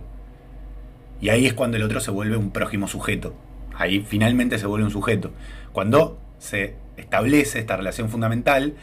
Y 1.22 1.30
ahí 1.30 1.46
es 1.46 1.54
cuando 1.54 1.78
el 1.78 1.84
otro 1.84 2.00
se 2.00 2.12
vuelve 2.12 2.38
un 2.38 2.52
prójimo 2.52 2.88
sujeto. 2.88 3.36
Ahí 3.76 4.06
finalmente 4.08 4.58
se 4.58 4.68
vuelve 4.68 4.86
un 4.86 4.92
sujeto. 4.92 5.32
Cuando 5.74 6.20
se 6.40 6.76
establece 6.98 7.60
esta 7.60 7.78
relación 7.78 8.10
fundamental, 8.10 8.76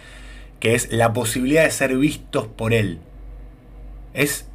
que 0.61 0.75
es 0.75 0.93
la 0.93 1.13
posibilidad 1.13 1.65
de 1.65 1.71
ser 1.71 1.97
vistos 1.97 2.47
por 2.47 2.73
él. 2.73 3.01
Es 4.15 4.49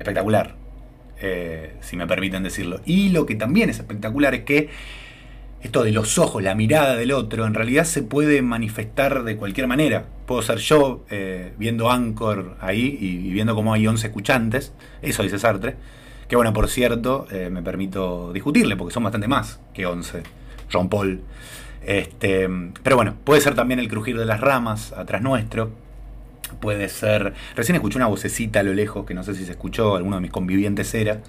espectacular. 0.00 0.56
Eh, 1.22 1.74
si 1.82 1.96
me 1.96 2.06
permiten 2.06 2.42
decirlo. 2.42 2.80
Y 2.86 3.10
lo 3.10 3.26
que 3.26 3.34
también 3.34 3.68
es 3.68 3.78
espectacular 3.78 4.34
es 4.34 4.44
que 4.44 4.70
esto 5.60 5.82
de 5.82 5.92
los 5.92 6.16
ojos, 6.16 6.42
la 6.42 6.54
mirada 6.54 6.96
del 6.96 7.12
otro, 7.12 7.44
en 7.44 7.52
realidad 7.52 7.84
se 7.84 8.02
puede 8.02 8.40
manifestar 8.40 9.22
de 9.24 9.36
cualquier 9.36 9.66
manera. 9.66 10.06
Puedo 10.24 10.40
ser 10.40 10.56
yo 10.56 11.04
eh, 11.10 11.52
viendo 11.58 11.90
Anchor 11.90 12.56
ahí 12.60 12.96
y, 12.98 13.30
viendo 13.32 13.54
cómo 13.54 13.74
hay 13.74 13.86
11 13.86 14.06
escuchantes, 14.06 14.72
eso 15.02 15.22
dice 15.22 15.38
Sartre, 15.38 15.76
que 16.26 16.36
bueno, 16.36 16.54
por 16.54 16.70
cierto, 16.70 17.26
eh, 17.30 17.50
me 17.50 17.62
permito 17.62 18.32
discutirle, 18.32 18.76
porque 18.76 18.94
son 18.94 19.02
bastante 19.02 19.28
más 19.28 19.60
que 19.74 19.84
11, 19.84 20.22
Jean 20.70 20.88
Paul. 20.88 21.20
Este, 21.84 22.48
pero 22.82 22.96
bueno, 22.96 23.16
puede 23.24 23.42
ser 23.42 23.54
también 23.54 23.80
el 23.80 23.88
crujir 23.88 24.16
de 24.16 24.24
las 24.24 24.40
ramas 24.40 24.94
atrás 24.94 25.20
nuestro, 25.20 25.70
puede 26.56 26.88
ser. 26.88 27.34
Recién 27.56 27.76
escuché 27.76 27.96
una 27.96 28.06
vocecita 28.06 28.60
a 28.60 28.62
lo 28.62 28.74
lejos, 28.74 29.06
que 29.06 29.14
no 29.14 29.22
sé 29.22 29.34
si 29.34 29.44
se 29.44 29.52
escuchó, 29.52 29.96
alguno 29.96 30.16
de 30.16 30.22
mis 30.22 30.30
convivientes 30.30 30.94
era. 30.94 31.20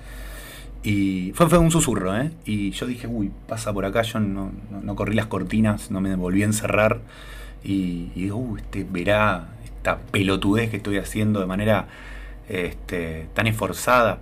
Y 0.83 1.31
fue, 1.35 1.47
fue 1.47 1.59
un 1.59 1.71
susurro, 1.71 2.17
¿eh? 2.17 2.31
Y 2.45 2.71
yo 2.71 2.87
dije, 2.87 3.07
uy, 3.07 3.31
pasa 3.47 3.71
por 3.71 3.85
acá, 3.85 4.01
yo 4.01 4.19
no, 4.19 4.51
corrí 4.95 5.13
las 5.15 5.27
cortinas, 5.27 5.91
no 5.91 6.01
me 6.01 6.15
volví 6.15 6.41
a 6.41 6.45
encerrar. 6.45 7.01
Y, 7.63 8.09
digo, 8.15 8.37
uy, 8.37 8.61
este 8.61 8.83
verá 8.89 9.49
esta 9.63 9.99
pelotudez 9.99 10.71
que 10.71 10.77
estoy 10.77 10.97
haciendo 10.97 11.39
de 11.39 11.45
manera 11.45 11.87
este, 12.49 13.27
tan 13.33 13.47
esforzada. 13.47 14.19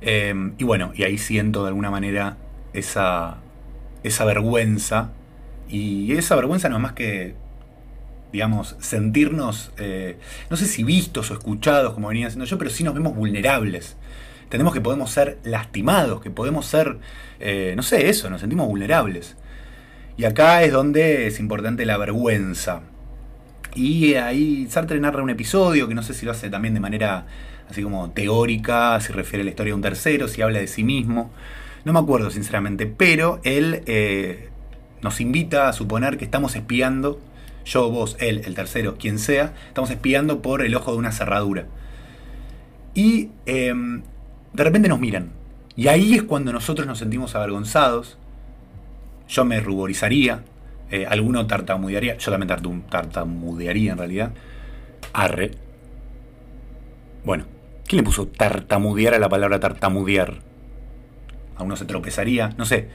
Em, 0.00 0.54
y 0.58 0.64
bueno, 0.64 0.92
y 0.94 1.04
ahí 1.04 1.18
siento 1.18 1.62
de 1.62 1.68
alguna 1.68 1.90
manera 1.90 2.38
esa, 2.72 3.38
esa 4.02 4.24
vergüenza. 4.24 5.12
Y 5.68 6.12
esa 6.12 6.36
vergüenza 6.36 6.68
no 6.68 6.78
más 6.78 6.92
que 6.92 7.34
digamos, 8.32 8.76
sentirnos, 8.80 9.72
eh, 9.78 10.18
no 10.50 10.56
sé 10.56 10.66
si 10.66 10.84
vistos 10.84 11.30
o 11.30 11.34
escuchados 11.34 11.94
como 11.94 12.08
venía 12.08 12.26
haciendo 12.26 12.46
yo, 12.46 12.58
pero 12.58 12.70
sí 12.70 12.82
nos 12.82 12.94
vemos 12.94 13.14
vulnerables. 13.14 13.96
Entendemos 14.44 14.74
que 14.74 14.80
podemos 14.80 15.10
ser 15.10 15.38
lastimados, 15.44 16.20
que 16.20 16.30
podemos 16.30 16.66
ser, 16.66 16.98
eh, 17.40 17.74
no 17.76 17.82
sé, 17.82 18.08
eso, 18.08 18.30
nos 18.30 18.40
sentimos 18.40 18.66
vulnerables. 18.68 19.36
Y 20.16 20.24
acá 20.24 20.62
es 20.62 20.72
donde 20.72 21.26
es 21.26 21.40
importante 21.40 21.86
la 21.86 21.96
vergüenza. 21.96 22.82
Y 23.74 24.14
ahí 24.14 24.66
Sartre 24.68 25.00
narra 25.00 25.22
un 25.22 25.30
episodio 25.30 25.88
que 25.88 25.94
no 25.94 26.02
sé 26.02 26.12
si 26.12 26.26
lo 26.26 26.32
hace 26.32 26.50
también 26.50 26.74
de 26.74 26.80
manera 26.80 27.26
así 27.70 27.82
como 27.82 28.10
teórica, 28.10 29.00
si 29.00 29.12
refiere 29.12 29.42
a 29.42 29.44
la 29.44 29.50
historia 29.50 29.70
de 29.70 29.76
un 29.76 29.82
tercero, 29.82 30.28
si 30.28 30.42
habla 30.42 30.58
de 30.58 30.66
sí 30.66 30.84
mismo. 30.84 31.30
No 31.84 31.92
me 31.92 31.98
acuerdo 31.98 32.30
sinceramente, 32.30 32.86
pero 32.86 33.40
él 33.44 33.82
eh, 33.86 34.50
nos 35.00 35.20
invita 35.20 35.68
a 35.68 35.72
suponer 35.72 36.18
que 36.18 36.24
estamos 36.24 36.54
espiando, 36.54 37.20
yo, 37.64 37.90
vos, 37.90 38.16
él, 38.20 38.42
el 38.44 38.54
tercero, 38.54 38.96
quien 38.98 39.18
sea, 39.18 39.54
estamos 39.68 39.90
espiando 39.90 40.42
por 40.42 40.64
el 40.64 40.74
ojo 40.74 40.92
de 40.92 40.98
una 40.98 41.12
cerradura. 41.12 41.66
Y 42.94 43.30
em, 43.46 44.02
de 44.52 44.64
repente 44.64 44.88
nos 44.88 45.00
miran. 45.00 45.30
Y 45.76 45.88
ahí 45.88 46.14
es 46.14 46.22
cuando 46.22 46.52
nosotros 46.52 46.86
nos 46.86 46.98
sentimos 46.98 47.34
avergonzados. 47.34 48.18
Yo 49.28 49.44
me 49.44 49.60
ruborizaría, 49.60 50.42
eh, 50.90 51.06
alguno 51.06 51.46
tartamudearía, 51.46 52.18
yo 52.18 52.30
también 52.30 52.84
tartamudearía 52.90 53.92
en 53.92 53.98
realidad. 53.98 54.32
Arre. 55.12 55.52
Bueno, 57.24 57.44
¿quién 57.86 57.98
le 57.98 58.02
puso 58.02 58.26
tartamudear 58.26 59.14
a 59.14 59.18
la 59.18 59.28
palabra 59.28 59.60
tartamudear? 59.60 60.40
A 61.56 61.62
uno 61.62 61.76
se 61.76 61.86
tropezaría, 61.86 62.50
no 62.58 62.66
sé. 62.66 62.88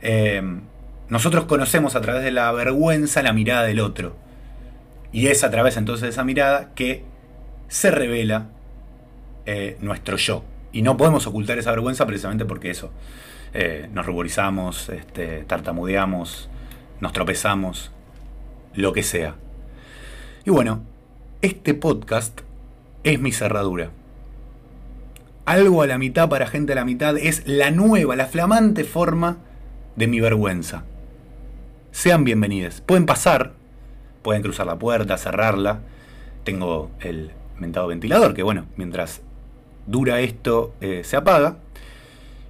Em, 0.00 0.62
nosotros 1.08 1.44
conocemos 1.44 1.94
a 1.94 2.00
través 2.00 2.24
de 2.24 2.32
la 2.32 2.50
vergüenza 2.50 3.22
la 3.22 3.32
mirada 3.32 3.62
del 3.62 3.78
otro. 3.78 4.16
Y 5.12 5.28
es 5.28 5.44
a 5.44 5.50
través 5.50 5.76
entonces 5.76 6.02
de 6.02 6.08
esa 6.08 6.24
mirada 6.24 6.72
que 6.74 7.04
se 7.68 7.92
revela 7.92 8.48
eh, 9.46 9.76
nuestro 9.80 10.16
yo. 10.16 10.42
Y 10.72 10.82
no 10.82 10.96
podemos 10.96 11.26
ocultar 11.26 11.58
esa 11.58 11.70
vergüenza 11.70 12.06
precisamente 12.06 12.44
porque 12.44 12.70
eso. 12.70 12.90
Eh, 13.54 13.88
nos 13.92 14.04
ruborizamos, 14.04 14.88
este, 14.88 15.44
tartamudeamos, 15.44 16.50
nos 17.00 17.12
tropezamos, 17.12 17.92
lo 18.74 18.92
que 18.92 19.04
sea. 19.04 19.36
Y 20.44 20.50
bueno, 20.50 20.82
este 21.40 21.72
podcast 21.74 22.40
es 23.04 23.20
mi 23.20 23.30
cerradura. 23.30 23.90
Algo 25.44 25.82
a 25.82 25.86
la 25.86 25.98
mitad 25.98 26.28
para 26.28 26.48
gente 26.48 26.72
a 26.72 26.76
la 26.76 26.84
mitad 26.84 27.16
es 27.16 27.46
la 27.46 27.70
nueva, 27.70 28.16
la 28.16 28.26
flamante 28.26 28.82
forma 28.82 29.38
de 29.94 30.08
mi 30.08 30.18
vergüenza 30.18 30.82
sean 31.96 32.24
bienvenidos. 32.24 32.82
Pueden 32.82 33.06
pasar, 33.06 33.54
pueden 34.20 34.42
cruzar 34.42 34.66
la 34.66 34.78
puerta, 34.78 35.16
cerrarla. 35.16 35.80
Tengo 36.44 36.90
el 37.00 37.30
mentado 37.58 37.86
ventilador, 37.86 38.34
que 38.34 38.42
bueno, 38.42 38.66
mientras 38.76 39.22
dura 39.86 40.20
esto 40.20 40.74
eh, 40.82 41.00
se 41.04 41.16
apaga. 41.16 41.56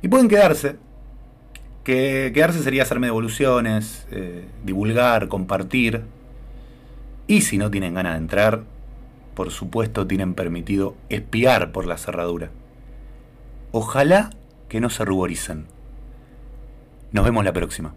Y 0.03 0.09
pueden 0.09 0.27
quedarse. 0.27 0.79
Que 1.85 2.33
quedarse 2.35 2.61
sería 2.61 2.83
hacerme 2.83 3.07
devoluciones, 3.07 4.09
eh, 4.11 4.45
divulgar, 4.65 5.29
compartir. 5.29 6.03
Y 7.29 7.43
si 7.43 7.57
no 7.57 7.71
tienen 7.71 7.95
ganas 7.95 8.15
de 8.15 8.19
entrar, 8.19 8.65
por 9.35 9.53
supuesto 9.53 10.09
tienen 10.09 10.35
permitido 10.35 10.97
espiar 11.09 11.71
por 11.71 11.87
la 11.87 11.99
cerradura. 11.99 12.51
Ojalá 13.71 14.31
que 14.69 14.81
no 14.81 14.91
se 14.91 15.05
ruboricen. 15.05 15.67
Nos 17.13 17.25
vemos 17.25 17.45
la 17.45 17.53
próxima. 17.53 17.95